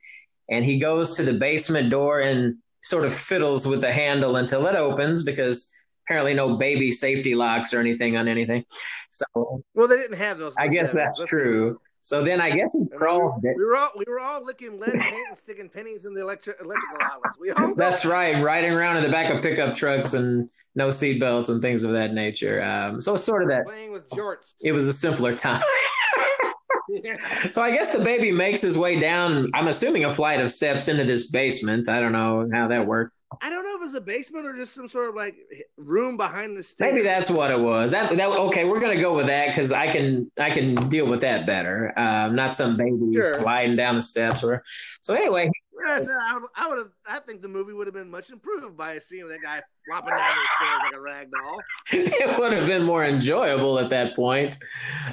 [0.49, 4.67] and he goes to the basement door and sort of fiddles with the handle until
[4.67, 5.71] it opens because
[6.05, 8.65] apparently no baby safety locks or anything on anything.
[9.09, 10.53] So Well, they didn't have those.
[10.57, 10.95] I guess 70s.
[10.95, 11.79] that's true.
[12.03, 12.99] So then I guess he be real.
[12.99, 13.33] crawls.
[13.41, 16.59] We were, all we were all licking lead paint and sticking pennies in the electric
[16.61, 17.37] electrical outlets.
[17.39, 18.09] We all That's that.
[18.09, 21.91] right, riding around in the back of pickup trucks and no seatbelts and things of
[21.91, 22.61] that nature.
[22.61, 23.65] Um, so it's sort of that.
[23.65, 24.55] Playing with jorts.
[24.61, 25.63] It was a simpler time.
[27.51, 29.49] so I guess the baby makes his way down.
[29.53, 31.87] I'm assuming a flight of steps into this basement.
[31.87, 33.13] I don't know how that worked.
[33.41, 35.35] I don't know if it's a basement or just some sort of like
[35.77, 36.93] room behind the stairs.
[36.93, 37.91] Maybe that's what it was.
[37.91, 38.65] That that okay.
[38.65, 41.97] We're gonna go with that because I can I can deal with that better.
[41.97, 43.23] Um, not some baby Sure.
[43.39, 44.63] sliding down the steps or.
[45.01, 45.51] So anyway,
[45.85, 46.89] Yes, I would, I would have.
[47.05, 50.33] I think the movie would have been much improved by seeing that guy flopping down
[50.33, 51.59] the stairs like a rag doll.
[51.91, 54.55] it would have been more enjoyable at that point.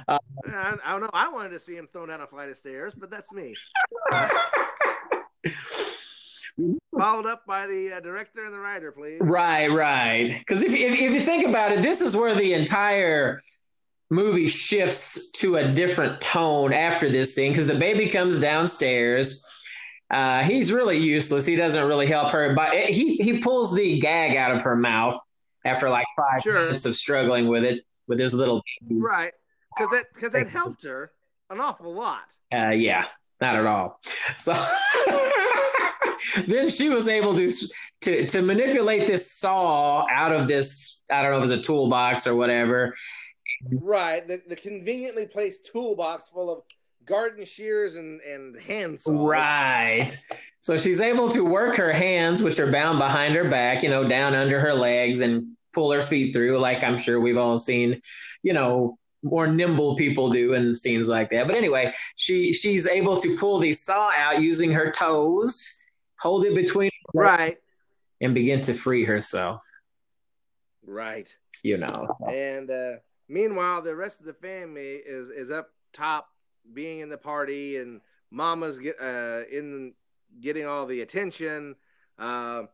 [0.06, 1.10] I, I don't know.
[1.12, 3.54] I wanted to see him thrown down a flight of stairs, but that's me.
[6.98, 9.18] Followed up by the uh, director and the writer, please.
[9.20, 10.36] Right, right.
[10.38, 13.42] Because if, if if you think about it, this is where the entire
[14.10, 17.52] movie shifts to a different tone after this scene.
[17.52, 19.44] Because the baby comes downstairs.
[20.10, 21.46] Uh, he's really useless.
[21.46, 24.74] He doesn't really help her, but it, he he pulls the gag out of her
[24.76, 25.16] mouth
[25.64, 26.54] after like five Sure.
[26.54, 28.62] minutes of struggling with it with his little.
[28.82, 29.00] baby.
[29.00, 29.32] Right,
[29.76, 31.12] because that because that helped her
[31.48, 32.22] an awful lot.
[32.52, 33.04] Uh, yeah,
[33.40, 34.00] not at all.
[34.36, 34.52] So
[36.46, 37.48] then she was able to
[38.02, 41.04] to to manipulate this saw out of this.
[41.10, 42.94] I don't know if it was a toolbox or whatever.
[43.70, 46.62] Right, the, the conveniently placed toolbox full of
[47.04, 49.14] garden shears and and hand saws.
[49.14, 50.08] Right.
[50.60, 54.06] So she's able to work her hands, which are bound behind her back, you know,
[54.06, 58.00] down under her legs and pull her feet through, like I'm sure we've all seen,
[58.42, 61.46] you know, more nimble people do in scenes like that.
[61.46, 65.79] But anyway, she she's able to pull the saw out using her toes,
[66.20, 67.58] hold it between Right,
[68.20, 69.62] and begin to free herself.
[70.84, 71.34] right.
[71.62, 72.08] You know.
[72.28, 72.92] And uh,
[73.28, 76.28] meanwhile, the rest of the family is is up top,
[76.72, 78.00] being in the party, and
[78.30, 79.94] Mama's get uh, in
[80.40, 81.74] getting all the attention.
[82.18, 82.64] Uh,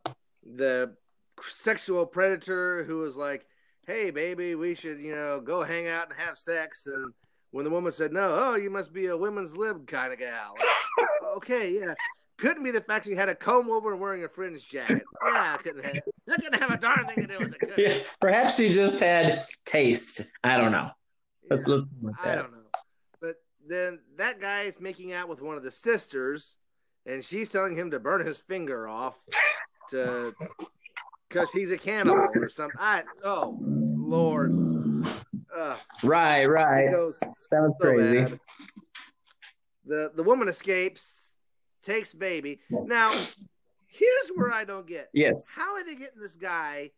[0.45, 0.93] the
[1.41, 3.45] sexual predator who was like,
[3.85, 7.13] "Hey, baby, we should you know go hang out and have sex," and
[7.51, 10.55] when the woman said no, oh, you must be a women's lib kind of gal.
[11.37, 11.93] okay, yeah.
[12.37, 15.01] Couldn't be the fact she had a comb over and wearing a fringe jacket.
[15.25, 15.99] Yeah, couldn't have.
[16.27, 17.73] That couldn't have a darn thing to do with it.
[17.77, 20.31] Yeah, perhaps she just had taste.
[20.43, 20.91] I don't know.
[21.49, 21.75] Let's Yeah.
[21.77, 22.57] go I don't know.
[23.19, 26.55] But then that guy is making out with one of the sisters,
[27.07, 29.19] and she's telling him to burn his finger off
[29.89, 30.35] to
[31.29, 32.79] because he's a cannibal or something.
[32.79, 34.51] I oh Lord,
[36.03, 36.91] Right, right.
[36.91, 37.17] Sounds
[37.51, 38.19] so crazy.
[38.21, 38.39] bad.
[39.85, 41.16] The the woman escapes,
[41.87, 42.59] takes baby.
[42.69, 43.09] Now,
[43.87, 45.09] here's where I don't get.
[45.13, 45.47] Yes.
[45.53, 46.91] How are they getting this guy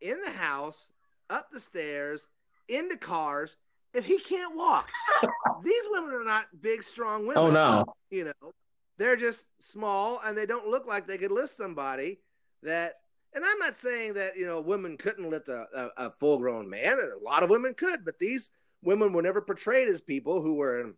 [0.00, 0.90] in the house,
[1.30, 2.26] up the stairs,
[2.68, 3.56] into cars,
[3.94, 4.90] if he can't walk?
[5.64, 7.38] These women are not big, strong women.
[7.38, 7.84] Oh no.
[8.10, 8.52] You know,
[8.98, 12.20] they're just small and they don't look like they could lift somebody
[12.62, 12.94] that.
[13.34, 16.68] And I'm not saying that, you know, women couldn't lift a, a, a full grown
[16.68, 16.98] man.
[16.98, 18.48] and A lot of women could, but these
[18.82, 20.94] women were never portrayed as people who were in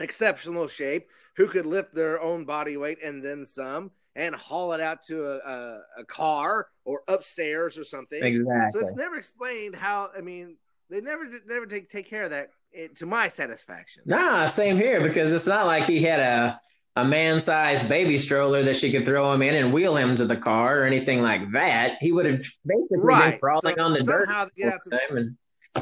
[0.00, 4.80] exceptional shape, who could lift their own body weight and then some and haul it
[4.80, 8.22] out to a, a, a car or upstairs or something.
[8.22, 8.80] Exactly.
[8.80, 10.10] So it's never explained how.
[10.16, 10.56] I mean,
[10.90, 14.02] they never never take take care of that eh, to my satisfaction.
[14.04, 16.60] Nah, same here because it's not like he had a
[16.96, 20.36] a man-sized baby stroller that she could throw him in and wheel him to the
[20.36, 21.92] car or anything like that.
[22.00, 24.26] He would have basically been crawling So on the dirt.
[24.26, 25.36] somehow get out to the, and,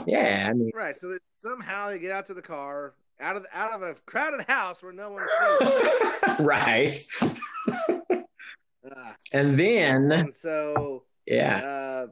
[0.06, 0.94] yeah, I mean, right.
[0.94, 4.46] So that somehow they get out to the car out of out of a crowded
[4.46, 5.26] house where no one
[6.40, 6.94] right.
[7.68, 12.06] Uh, And then, and so yeah, uh,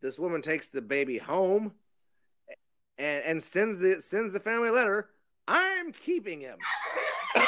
[0.00, 1.72] this woman takes the baby home
[2.96, 5.10] and, and sends the sends the family letter.
[5.48, 6.58] I'm keeping him.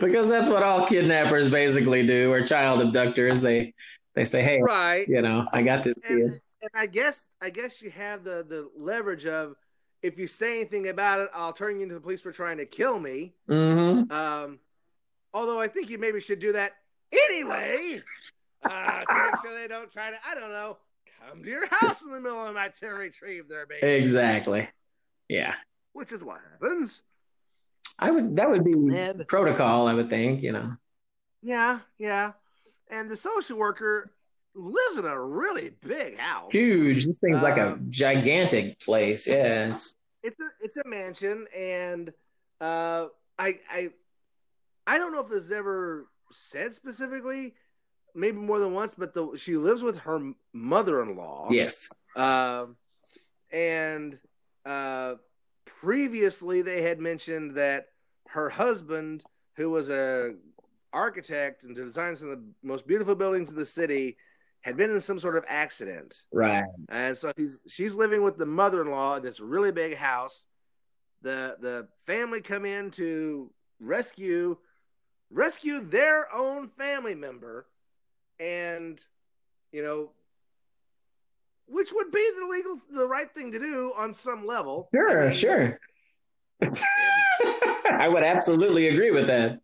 [0.00, 3.42] because that's what all kidnappers basically do, or child abductors.
[3.42, 3.74] They
[4.14, 5.06] they say, hey, Right.
[5.08, 6.18] you know, I got this kid.
[6.18, 9.54] and, and I guess I guess you have the the leverage of
[10.02, 12.66] if you say anything about it, I'll turn you into the police for trying to
[12.66, 13.32] kill me.
[13.48, 14.10] Mm-hmm.
[14.12, 14.58] Um,
[15.34, 16.72] although I think you maybe should do that
[17.12, 18.02] anyway
[18.64, 20.76] uh, to make sure they don't try to I don't know
[21.28, 24.68] come to your house in the middle of the night to retrieve their baby, Exactly.
[25.28, 25.54] Yeah.
[25.92, 27.00] which is what happens.
[27.98, 30.72] I would that would be And- protocol, I would think, you know.
[31.42, 32.32] Yeah, yeah.
[32.90, 34.12] And the social worker
[34.58, 36.50] lives in a really big house.
[36.52, 37.06] Huge.
[37.06, 39.28] This thing's like a Um, gigantic place.
[39.28, 39.68] Yeah.
[39.70, 42.12] It's it's a it's a mansion and
[42.60, 43.06] uh
[43.38, 43.88] i i
[44.84, 47.54] i don't know if it's ever said specifically
[48.16, 51.92] maybe more than once but the she lives with her mother-in-law yes.
[52.16, 52.76] um
[53.52, 54.18] and
[54.66, 55.14] uh
[55.66, 57.86] previously they had mentioned that
[58.26, 59.22] her husband
[59.56, 60.34] who was a
[60.92, 64.16] architect and designed some of the most beautiful buildings in the city
[64.62, 66.64] had been in some sort of accident Right.
[66.88, 70.44] and so he's she's living with the mother-in-law in this really big house.
[71.22, 73.50] The the family come in to
[73.80, 74.56] rescue
[75.30, 77.66] rescue their own family member
[78.40, 78.98] and
[79.72, 80.10] you know
[81.66, 84.88] which would be the legal the right thing to do on some level.
[84.94, 85.78] Sure, I mean, sure.
[87.90, 89.60] I would absolutely agree with that.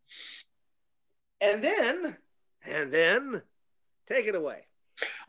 [1.41, 2.17] and then,
[2.67, 3.43] and then,
[4.09, 4.67] take it away.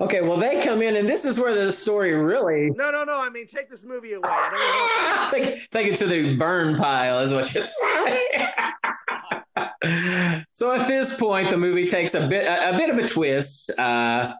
[0.01, 3.19] Okay, well, they come in, and this is where the story really No, no, no.
[3.19, 4.27] I mean, take this movie away.
[4.29, 8.47] I don't take take it to the burn pile, is what you're saying.
[10.51, 13.71] so at this point, the movie takes a bit a, a bit of a twist.
[13.79, 14.33] Uh,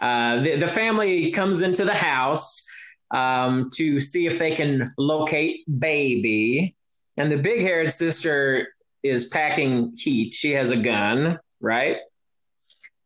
[0.00, 2.66] uh, the, the family comes into the house
[3.12, 6.74] um, to see if they can locate baby,
[7.16, 8.68] and the big haired sister
[9.04, 10.34] is packing heat.
[10.34, 11.98] She has a gun, right?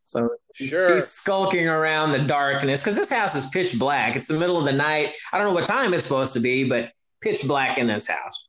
[0.03, 0.87] So Sure.
[0.87, 4.15] She's skulking around the darkness because this house is pitch black.
[4.15, 5.15] It's the middle of the night.
[5.33, 6.91] I don't know what time it's supposed to be, but
[7.21, 8.47] pitch black in this house.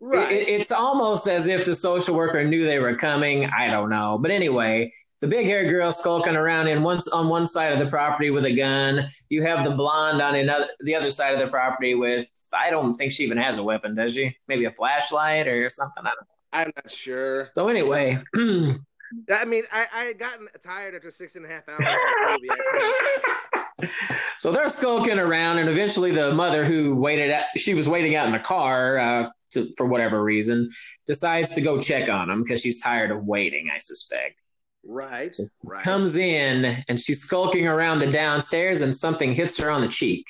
[0.00, 0.32] Right.
[0.32, 3.46] It- it's almost as if the social worker knew they were coming.
[3.46, 4.18] I don't know.
[4.20, 7.86] But anyway, the big haired girl skulking around in one, on one side of the
[7.86, 9.08] property with a gun.
[9.28, 12.94] You have the blonde on another, the other side of the property with, I don't
[12.94, 14.34] think she even has a weapon, does she?
[14.48, 16.04] Maybe a flashlight or something.
[16.04, 16.26] I don't know.
[16.52, 17.48] I'm not sure.
[17.54, 18.18] So anyway,
[19.30, 22.50] I mean, I, I had gotten tired after six and a half hours of this
[22.72, 23.88] movie.
[24.36, 28.26] So they're skulking around, and eventually the mother, who waited, at, she was waiting out
[28.26, 30.70] in the car uh, to, for whatever reason,
[31.06, 33.68] decides to go check on them because she's tired of waiting.
[33.74, 34.42] I suspect.
[34.86, 35.36] right.
[35.62, 35.84] Right.
[35.84, 40.26] Comes in and she's skulking around the downstairs, and something hits her on the cheek.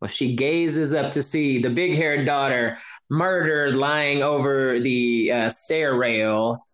[0.00, 2.78] Well, she gazes up to see the big-haired daughter
[3.08, 6.64] murdered, lying over the uh, stair rail,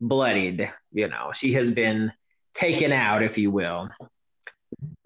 [0.00, 0.72] bloodied.
[0.92, 2.12] You know, she has been
[2.54, 3.88] taken out, if you will.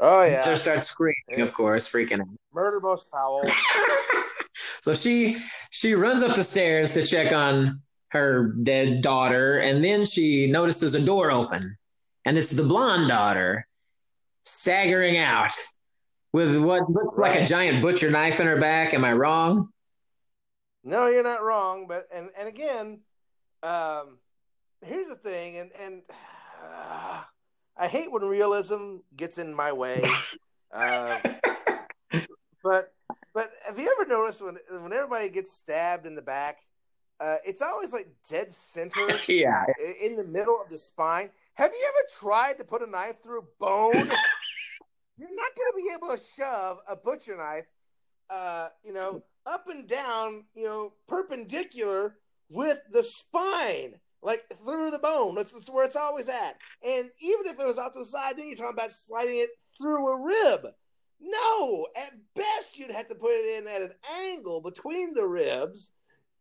[0.01, 0.55] oh yeah.
[0.55, 1.45] starts screaming, Yeah.
[1.45, 2.29] of course, freaking out.
[2.53, 3.43] Murder most foul.
[4.81, 5.39] so she
[5.71, 10.95] she runs up the stairs to check on her dead daughter, and then she notices
[10.95, 11.77] a door open,
[12.25, 13.67] and it's the blonde daughter
[14.45, 15.53] staggering out
[16.33, 18.95] with what looks like a giant butcher knife in her back.
[18.95, 19.69] Am I wrong?
[20.85, 21.87] No, you're not wrong.
[21.89, 23.01] But and and again,
[23.63, 24.19] um,
[24.85, 26.03] here's the thing, and and
[26.63, 27.23] uh,
[27.77, 30.05] I hate when realism gets in my way.
[30.73, 31.19] Uh,
[32.63, 32.93] but
[33.33, 36.59] but have you ever noticed when when everybody gets stabbed in the back,
[37.21, 39.65] uh, it's always like dead center yeah,
[40.01, 41.31] in the middle of the spine.
[41.55, 43.93] Have you ever tried to put a knife through bone?
[45.17, 47.67] You're not going to be able to shove a butcher knife,
[48.29, 52.17] uh, you know, up and down, you know, perpendicular
[52.49, 53.95] with the spine,
[54.25, 55.35] like through the bone.
[55.35, 56.57] That's, that's where it's always at.
[56.83, 59.51] And even if it was off to the side, then you're talking about sliding it
[59.79, 60.67] through a rib.
[61.21, 65.91] No, at best you'd have to put it in at an angle between the ribs.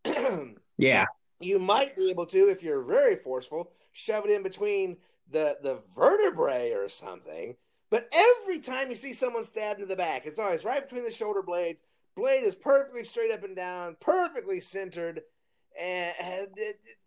[0.78, 1.06] yeah,
[1.40, 4.98] you might be able to, if you're very forceful, shove it in between
[5.32, 7.56] the the vertebrae or something.
[7.90, 11.12] But every time you see someone stabbed in the back, it's always right between the
[11.12, 11.80] shoulder blades.
[12.16, 15.22] Blade is perfectly straight up and down, perfectly centered,
[15.80, 16.98] and, and it, it-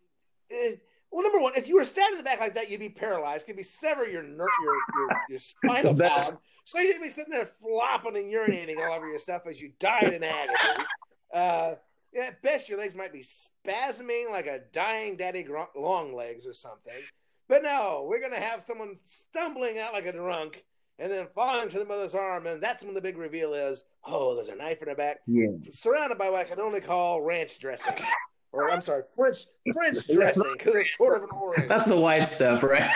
[0.51, 0.83] it-
[1.13, 3.47] well, number one, if you were stabbed in the back like that, you'd be paralyzed.
[3.47, 6.43] Could be sever your ner- your your, your spinal That's- column.
[6.65, 10.25] So you'd be sitting there flopping and urinating all over yourself as you died in
[10.25, 10.85] agony.
[11.33, 11.75] Uh,
[12.13, 16.45] yeah, at best, your legs might be spasming like a dying daddy gro- long legs
[16.47, 16.93] or something.
[17.49, 20.65] But no, we're going to have someone stumbling out like a drunk
[20.99, 22.47] and then falling to the mother's arm.
[22.47, 25.47] And that's when the big reveal is oh, there's a knife in her back, yeah.
[25.71, 27.95] surrounded by what I can only call ranch dressing.
[28.57, 31.69] Or I'm sorry, French French dressing because it's sort of an orange.
[31.69, 32.91] That's the white stuff, right?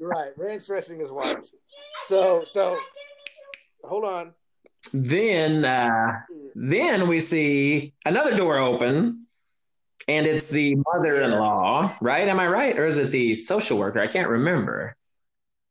[0.00, 0.30] right.
[0.36, 1.46] Ranch dressing is white.
[2.06, 2.78] So so
[3.82, 4.34] hold on.
[4.92, 6.12] then uh,
[6.54, 9.26] then we see another door open
[10.08, 14.08] and it's the mother-in-law right am i right or is it the social worker i
[14.08, 14.96] can't remember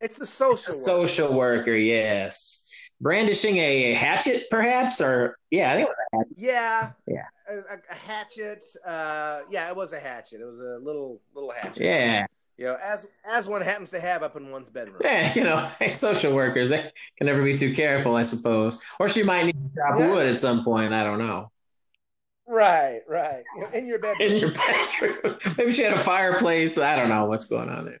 [0.00, 0.72] It's the social.
[0.72, 0.86] the work.
[0.86, 2.66] social worker yes
[2.98, 6.90] brandishing a hatchet perhaps or yeah i think it was a hatchet Yeah.
[7.06, 7.26] Yeah.
[7.52, 8.62] A, a- hatchet.
[8.86, 10.40] Uh, yeah, it was a hatchet.
[10.40, 11.82] It was a little little hatchet.
[11.84, 12.26] yeah
[12.56, 15.00] You know, as as one happens to have up in one's bedroom.
[15.04, 16.82] yeah you know social workers they
[17.18, 20.10] can never be too careful i suppose or she might need to chop Yeah.
[20.14, 21.50] wood at some point i don't know
[22.46, 23.44] Right, right.
[23.72, 24.28] In your bedroom.
[24.30, 25.38] in your bedroom.
[25.56, 26.76] Maybe she had a fireplace.
[26.76, 28.00] I don't know what's going on there.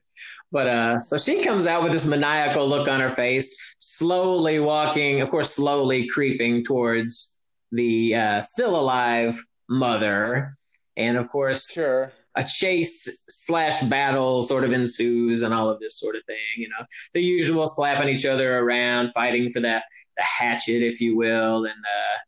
[0.50, 5.22] But uh, so she comes out with this maniacal look on her face, slowly walking,
[5.22, 7.38] of course, slowly creeping towards
[7.72, 10.56] the uh, still alive mother.
[10.96, 12.12] And of course, Sure.
[12.36, 16.36] a chase slash battle sort of ensues and all of this sort of thing.
[16.58, 19.84] You know, the usual slapping each other around, fighting for that
[20.16, 22.18] the hatchet, if you will, and uh,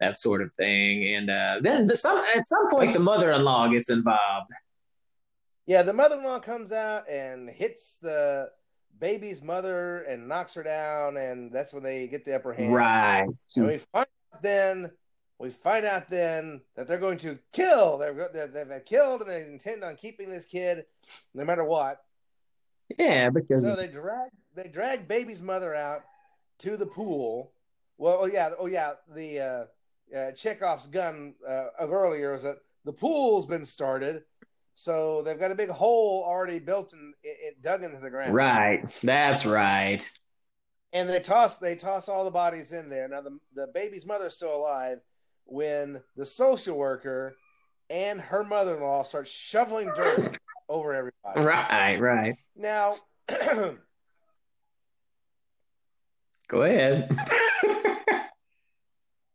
[0.00, 1.14] that sort of thing.
[1.14, 4.50] And uh, then the, some, at some point, the mother-in-law gets involved.
[5.64, 8.50] Yeah, the mother-in-law comes out and hits the
[8.98, 12.74] baby's mother and knocks her down, and that's when they get the upper hand.
[12.74, 13.26] Right.
[13.56, 14.06] And we find
[14.40, 14.90] then
[15.38, 17.98] we find out then that they're going to kill.
[17.98, 20.84] They're, they're they've been killed, and they intend on keeping this kid,
[21.34, 21.98] no matter what.
[22.98, 26.02] Yeah, because So they drag they drag baby's mother out
[26.60, 27.52] to the pool.
[27.98, 32.58] Well, oh yeah, oh yeah, the uh, uh, Chekhov's gun uh, of earlier is that
[32.84, 34.22] the pool's been started,
[34.74, 37.14] so they've got a big hole already built and
[37.62, 38.34] dug into the ground.
[38.34, 40.08] right, that's right.
[40.92, 43.08] And they toss they toss all the bodies in there.
[43.08, 44.98] Now the the baby's mother's still alive
[45.44, 47.36] when the social worker
[47.90, 50.38] and her mother in law start shoveling dirt
[50.68, 51.46] over everybody.
[51.46, 52.36] Right, right.
[52.56, 52.96] Now
[56.52, 57.08] Go ahead.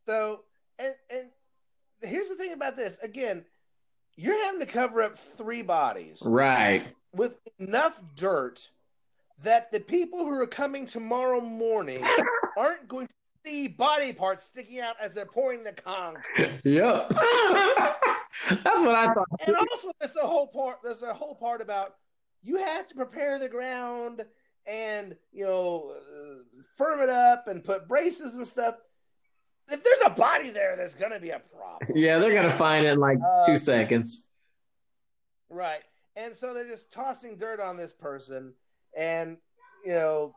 [0.06, 0.42] so
[0.78, 1.32] and and
[2.04, 3.00] here's the thing about this.
[3.02, 3.44] Again,
[4.16, 6.86] you're having to cover up three bodies right.
[7.14, 8.70] with enough dirt
[9.44, 12.04] that the people who are coming tomorrow morning
[12.58, 13.14] aren't going to
[13.46, 16.60] see body parts sticking out as they're pouring the concrete.
[16.64, 17.10] Yep.
[18.50, 19.28] that's what I thought.
[19.46, 20.78] And also, there's a whole part.
[20.84, 21.96] There's a whole part about
[22.44, 24.26] you have to prepare the ground
[24.66, 28.76] and you know uh, firm it up and put braces and stuff.
[29.70, 32.94] If there's a body there, there's gonna be a problem, Yeah, they're gonna find it
[32.94, 34.30] in like Uh, two seconds.
[35.50, 35.84] right?
[36.16, 38.54] And so they're just tossing dirt on this person,
[38.98, 39.38] and
[39.86, 40.34] you know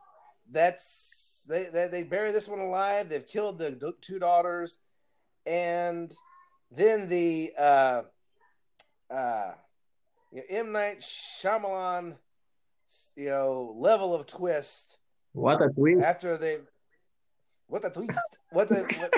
[0.49, 3.09] that's they they, they bury this one alive.
[3.09, 4.79] They've killed the two daughters,
[5.45, 6.13] and
[6.71, 8.01] then the uh,
[9.09, 9.51] uh,
[10.31, 10.71] you know, M.
[10.71, 12.15] Night Shyamalan,
[13.15, 14.97] you know, level of twist.
[15.33, 16.05] What a twist!
[16.05, 16.59] after they
[17.67, 18.19] what a twist.
[18.51, 19.13] What the what,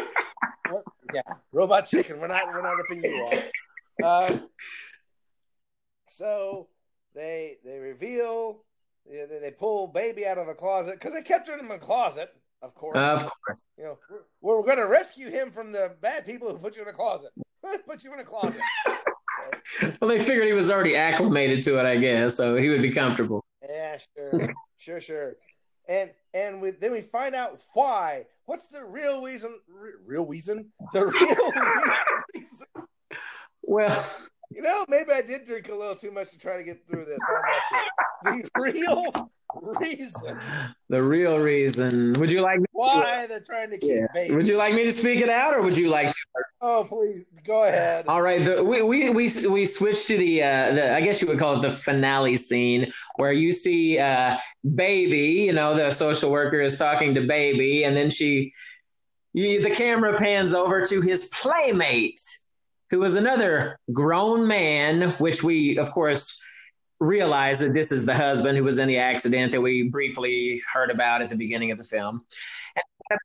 [0.70, 0.84] what
[1.14, 1.22] yeah
[1.52, 2.20] robot chicken.
[2.20, 3.16] We're not we're not ripping you
[4.02, 4.32] off.
[4.32, 4.50] Um,
[6.08, 6.68] so
[7.16, 8.64] they they reveal
[9.10, 12.30] they, they pull baby out of a closet because they kept her in a closet
[12.62, 13.66] of course Of course.
[13.78, 13.98] you know
[14.42, 16.94] we're, we're going to rescue him from the bad people who put you in a
[16.94, 17.32] closet
[17.88, 18.62] put you in a closet
[20.02, 22.92] Well, they figured he was already acclimated to it, I guess, so he would be
[22.92, 23.44] comfortable.
[23.68, 25.36] Yeah, sure, sure, sure.
[25.88, 28.26] And and we, then we find out why.
[28.46, 29.58] What's the real reason?
[29.68, 30.72] Re, real reason?
[30.94, 31.52] The real
[32.36, 32.68] reason?
[33.62, 34.06] Well,
[34.56, 37.06] You know, maybe I did drink a little too much to try to get through
[37.06, 37.20] this.
[37.28, 38.44] Sure.
[38.44, 39.32] The real
[39.80, 40.40] reason
[40.90, 42.14] the real reason.
[42.14, 42.60] Would you like?
[42.60, 44.08] Me, why they're trying to keep yeah.
[44.14, 44.36] baby.
[44.36, 46.18] Would you like me to speak it out, or would you like to?
[46.62, 48.06] Oh, please go ahead.
[48.08, 51.28] All right, the, we we we we switched to the uh, the I guess you
[51.28, 54.38] would call it the finale scene where you see uh,
[54.76, 58.54] baby, you know, the social worker is talking to baby, and then she,
[59.34, 62.22] you, the camera pans over to his playmate,
[62.94, 66.40] who is another grown man, which we of course
[67.00, 70.92] realize that this is the husband who was in the accident that we briefly heard
[70.92, 72.24] about at the beginning of the film.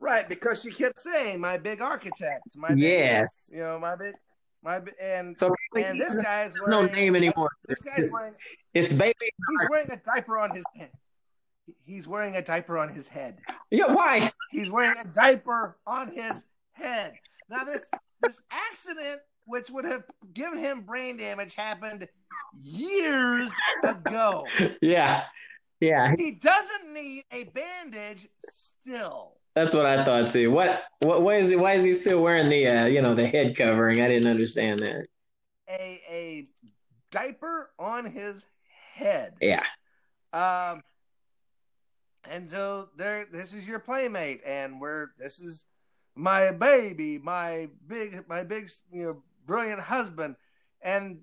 [0.01, 3.51] Right, because she kept saying my big architect, my big, Yes.
[3.55, 4.15] you know, my big,
[4.65, 7.51] my big, and So and this guy's there's no name anymore.
[7.67, 8.35] This guy's wearing
[8.73, 9.15] It's baby.
[9.21, 10.91] He's wearing a diaper on his head.
[11.85, 13.39] He's wearing a diaper on his head.
[13.71, 14.27] Yeah, why?
[14.51, 16.43] He's wearing a diaper on his
[16.73, 17.13] head.
[17.51, 17.85] Now this
[18.23, 22.07] this accident, which would have given him brain damage, happened
[22.63, 23.51] years
[23.83, 24.47] ago.
[24.81, 25.25] Yeah,
[25.81, 26.15] yeah.
[26.17, 29.33] He doesn't need a bandage still.
[29.55, 30.51] That's what I thought too.
[30.51, 30.83] What?
[31.01, 31.23] What?
[31.23, 31.57] Why is he?
[31.57, 32.67] Why is he still wearing the?
[32.67, 34.01] Uh, you know, the head covering?
[34.01, 35.07] I didn't understand that.
[35.69, 36.47] A a
[37.11, 38.45] diaper on his
[38.95, 39.35] head.
[39.41, 39.63] Yeah.
[40.33, 40.83] Um,
[42.31, 45.65] and so there, this is your playmate, and we're this is
[46.15, 50.37] my baby, my big, my big, you know, brilliant husband,
[50.83, 51.19] and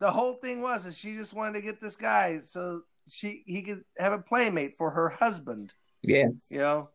[0.00, 3.62] the whole thing was that she just wanted to get this guy so she he
[3.62, 5.72] could have a playmate for her husband,
[6.02, 6.50] Yes.
[6.50, 6.88] you know,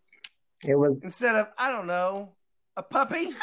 [0.67, 0.97] It was.
[1.03, 2.33] instead of I don't know
[2.75, 3.29] a puppy.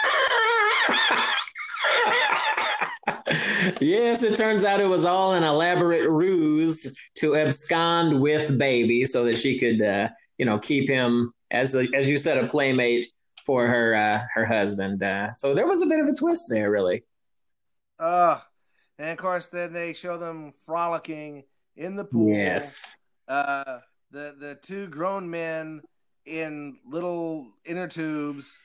[3.81, 9.25] yes, it turns out it was all an elaborate ruse to abscond with baby so
[9.25, 13.07] that she could, uh, you know, keep him as a, as you said, a playmate
[13.47, 15.03] for her uh, her husband.
[15.03, 17.05] Uh, so there was a bit of a twist there, really.
[17.99, 18.41] Uh,
[18.99, 21.45] and of course, then they show them frolicking
[21.77, 22.35] in the pool.
[22.35, 22.99] Yes.
[23.29, 23.79] uh,
[24.11, 25.83] the the two grown men
[26.25, 28.59] in little inner tubes,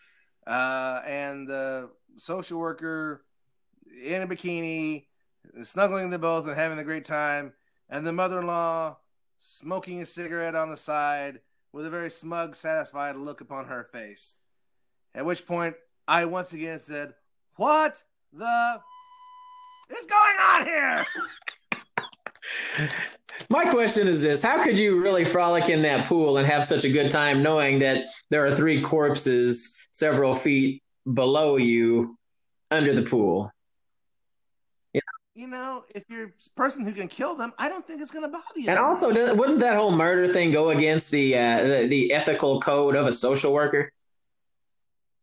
[0.48, 3.24] uh, and the social worker
[4.04, 5.06] in a bikini,
[5.64, 7.54] snuggling them both and having a great time,
[7.90, 8.98] and the mother-in-law
[9.40, 11.40] smoking a cigarette on the side
[11.74, 14.38] with a very smug, satisfied look upon her face.
[15.14, 15.76] At which point,
[16.08, 17.14] I once again said,
[17.56, 18.82] "What the
[19.90, 21.06] is going on here?"
[23.50, 26.86] My question is this How could you really frolic in that pool and have such
[26.86, 30.82] a good time knowing that there are three corpses several feet
[31.12, 32.18] below you
[32.70, 33.52] under the pool.
[35.34, 38.26] You know, if you're a person who can kill them, I don't think it's going
[38.26, 38.70] to bother you.
[38.70, 42.96] And also, wouldn't that whole murder thing go against the, uh, the the ethical code
[42.96, 43.92] of a social worker?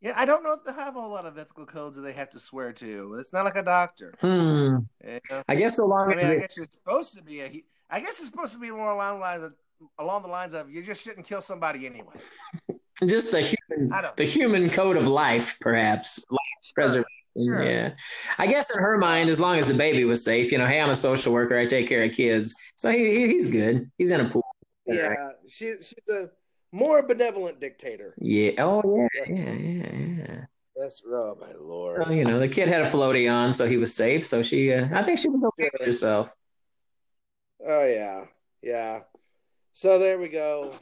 [0.01, 2.31] Yeah, I don't know if they have a lot of ethical codes that they have
[2.31, 3.17] to swear to.
[3.19, 4.15] It's not like a doctor.
[4.21, 4.77] Hmm.
[5.05, 5.43] you know?
[5.49, 7.65] I guess so long I as mean, I guess you're supposed to be a.
[7.91, 9.55] I guess it's supposed to be more along the lines of
[9.99, 12.15] along the lines of you just shouldn't kill somebody anyway.
[13.07, 16.25] just the human the human code of life, perhaps.
[16.31, 17.07] Life preservation.
[17.39, 17.63] Sure.
[17.63, 17.91] Yeah.
[18.37, 20.81] I guess in her mind, as long as the baby was safe, you know, hey,
[20.81, 22.53] I'm a social worker, I take care of kids.
[22.75, 23.91] So he, he- he's good.
[23.97, 24.45] He's in a pool.
[24.87, 25.15] Yeah,
[25.49, 26.31] she, she's a
[26.73, 28.15] more benevolent dictator.
[28.19, 28.53] Yeah.
[28.59, 29.25] Oh yeah.
[29.27, 30.41] Yeah, yeah, yeah.
[30.77, 32.01] That's oh my lord.
[32.01, 34.25] Well, you know, the kid had a floaty on, so he was safe.
[34.25, 36.33] So she, uh, I think she was okay with herself.
[37.67, 38.27] Oh yeah,
[38.63, 39.01] yeah.
[39.73, 40.75] So there we go.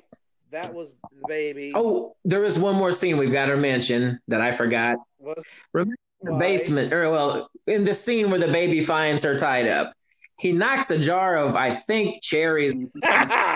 [0.51, 1.73] That was the baby.
[1.75, 4.99] Oh, there is one more scene we've got to mention that I forgot.
[5.19, 9.67] was Remember the basement, or well, in the scene where the baby finds her tied
[9.67, 9.93] up,
[10.39, 12.75] he knocks a jar of, I think, cherries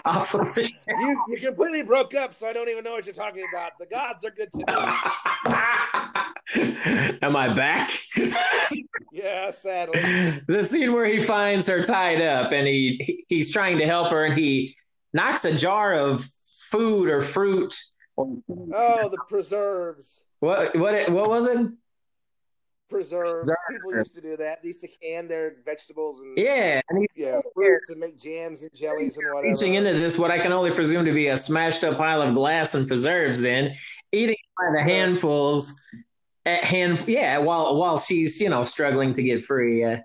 [0.05, 0.73] off of the.
[0.89, 3.73] you you completely broke up, so I don't even know what you're talking about.
[3.79, 4.65] The gods are good to me.
[7.23, 7.91] Am I back?
[9.13, 10.41] Yeah, sadly.
[10.49, 14.25] the scene where he finds her tied up and he he's trying to help her
[14.25, 14.75] and he
[15.13, 16.25] knocks a jar of
[16.71, 17.79] food or fruit.
[18.17, 20.23] Oh, the preserves.
[20.41, 21.69] What what what was it?
[22.91, 23.47] Preserves.
[23.47, 23.57] Preserve.
[23.71, 24.63] People used to do that.
[24.63, 28.71] They used to can their vegetables and Yeah, and yeah, fruits and make jams and
[28.75, 29.49] jellies and whatever.
[29.49, 32.35] reaching into this what I can only presume to be a smashed up pile of
[32.35, 33.41] glass and preserves.
[33.41, 33.73] Then
[34.13, 35.81] eating by the handfuls.
[36.47, 37.37] At hand, yeah.
[37.39, 39.85] While while she's you know struggling to get free.
[39.85, 39.99] Uh,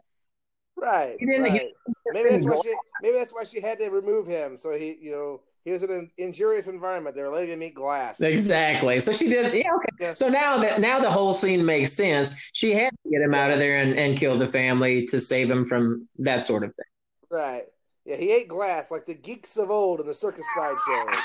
[0.78, 1.16] Right.
[1.18, 1.72] He didn't- he- right.
[2.12, 4.58] maybe that's why she maybe that's why she had to remove him.
[4.58, 7.16] So he you know he was in an injurious environment.
[7.16, 8.22] They were letting him eat glass.
[8.22, 9.00] Exactly.
[9.00, 9.52] So she did.
[9.52, 9.74] Yeah.
[9.74, 9.90] Okay.
[10.00, 10.14] Yeah.
[10.14, 12.36] So now that now the whole scene makes sense.
[12.54, 15.50] She had to get him out of there and, and kill the family to save
[15.50, 16.86] him from that sort of thing.
[17.32, 17.64] Right.
[18.06, 21.20] Yeah, he ate glass like the geeks of old in the circus sideshows.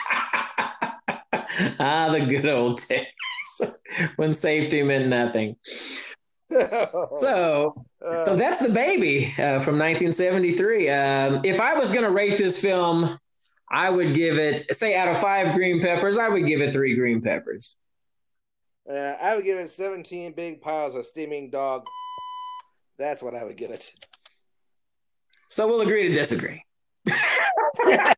[1.79, 3.07] ah, the good old days
[4.17, 5.57] when safety meant nothing.
[7.21, 10.91] So, Uh, so that's the baby uh, from 1973.
[10.91, 13.19] Um, if I was going to rate this film,
[13.71, 16.95] I would give it, say, out of five green peppers, I would give it three
[16.97, 17.77] green peppers.
[18.91, 21.87] uh, I would give it 17 big piles of steaming dog.
[22.99, 23.93] That's what I would give it.
[25.49, 26.65] So we'll agree to disagree.
[27.09, 28.15] I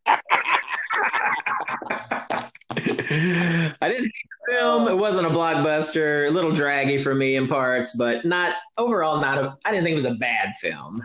[3.89, 4.13] didn't hate
[4.47, 4.89] the film.
[4.89, 6.29] It wasn't a blockbuster.
[6.29, 9.21] A little draggy for me in parts, but not overall.
[9.21, 9.57] Not a.
[9.65, 10.97] I didn't think it was a bad film.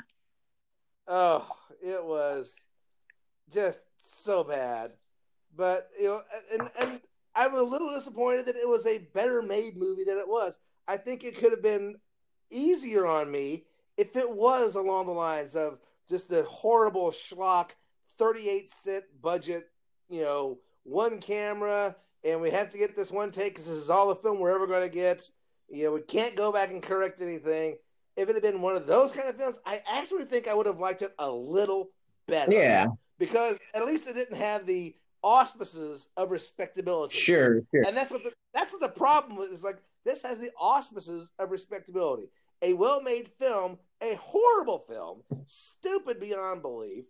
[1.07, 1.47] Oh,
[1.81, 2.53] it was
[3.51, 3.81] just
[4.13, 4.91] so bad.
[5.55, 7.01] But you know, and and
[7.35, 10.57] I'm a little disappointed that it was a better made movie than it was.
[10.87, 11.95] I think it could have been
[12.49, 13.65] easier on me
[13.97, 15.79] if it was along the lines of
[16.09, 17.71] just the horrible schlock,
[18.17, 19.69] 38 cent budget,
[20.09, 23.89] you know, one camera, and we have to get this one take because this is
[23.89, 25.23] all the film we're ever going to get.
[25.69, 27.77] You know, we can't go back and correct anything.
[28.15, 30.65] If it had been one of those kind of films, I actually think I would
[30.65, 31.91] have liked it a little
[32.27, 32.51] better.
[32.51, 32.87] Yeah,
[33.19, 37.17] Because at least it didn't have the auspices of respectability.
[37.17, 37.83] sure, sure.
[37.83, 41.51] And that's what the that's what the problem is like this has the auspices of
[41.51, 42.29] respectability.
[42.61, 47.05] A well-made film, a horrible film, stupid beyond belief,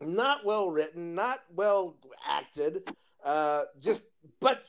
[0.00, 1.96] not well written, not well
[2.26, 2.82] acted,
[3.24, 4.04] uh just
[4.40, 4.62] but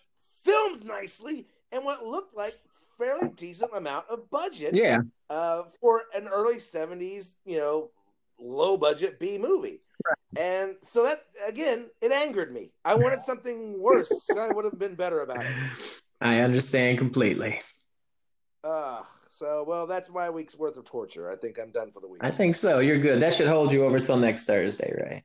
[0.44, 2.54] filmed nicely and what looked like
[2.98, 7.92] fairly decent amount of budget Yeah, uh, for an early 70s, you know,
[8.40, 9.82] low budget B movie.
[10.38, 12.72] And so that, again, it angered me.
[12.86, 14.12] I wanted something worse.
[14.38, 15.54] I would have been better about it.
[16.22, 17.62] I understand completely.
[18.64, 21.32] Uh, so, well, that's my week's worth of torture.
[21.32, 22.24] I think I'm done for the week.
[22.24, 22.80] I think so.
[22.80, 23.22] You're good.
[23.22, 25.24] That should hold you over till next Thursday, right?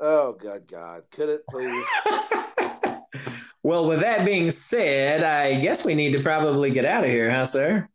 [0.00, 1.04] Oh, good God.
[1.12, 1.84] Could it please?
[3.62, 7.30] well, with that being said, I guess we need to probably get out of here,
[7.30, 7.88] huh, sir?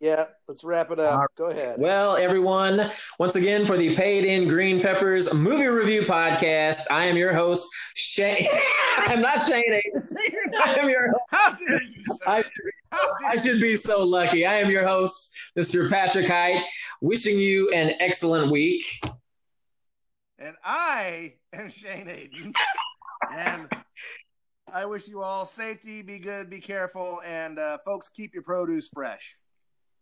[0.00, 1.26] Yeah, let's wrap it up.
[1.36, 1.80] Go ahead.
[1.80, 7.16] Well, everyone, once again for the Paid in Green Peppers movie review podcast, I am
[7.16, 8.46] your host, Shane.
[8.98, 9.64] I'm not Shane.
[10.64, 12.28] I am your How dare you, sir?
[12.28, 12.52] I should,
[12.92, 14.46] How I should be so lucky.
[14.46, 15.90] I am your host, Mr.
[15.90, 16.64] Patrick Height,
[17.00, 18.84] wishing you an excellent week.
[20.38, 22.54] And I am Shane Aiden.
[23.32, 23.68] and
[24.72, 28.88] I wish you all safety, be good, be careful, and uh, folks, keep your produce
[28.94, 29.36] fresh.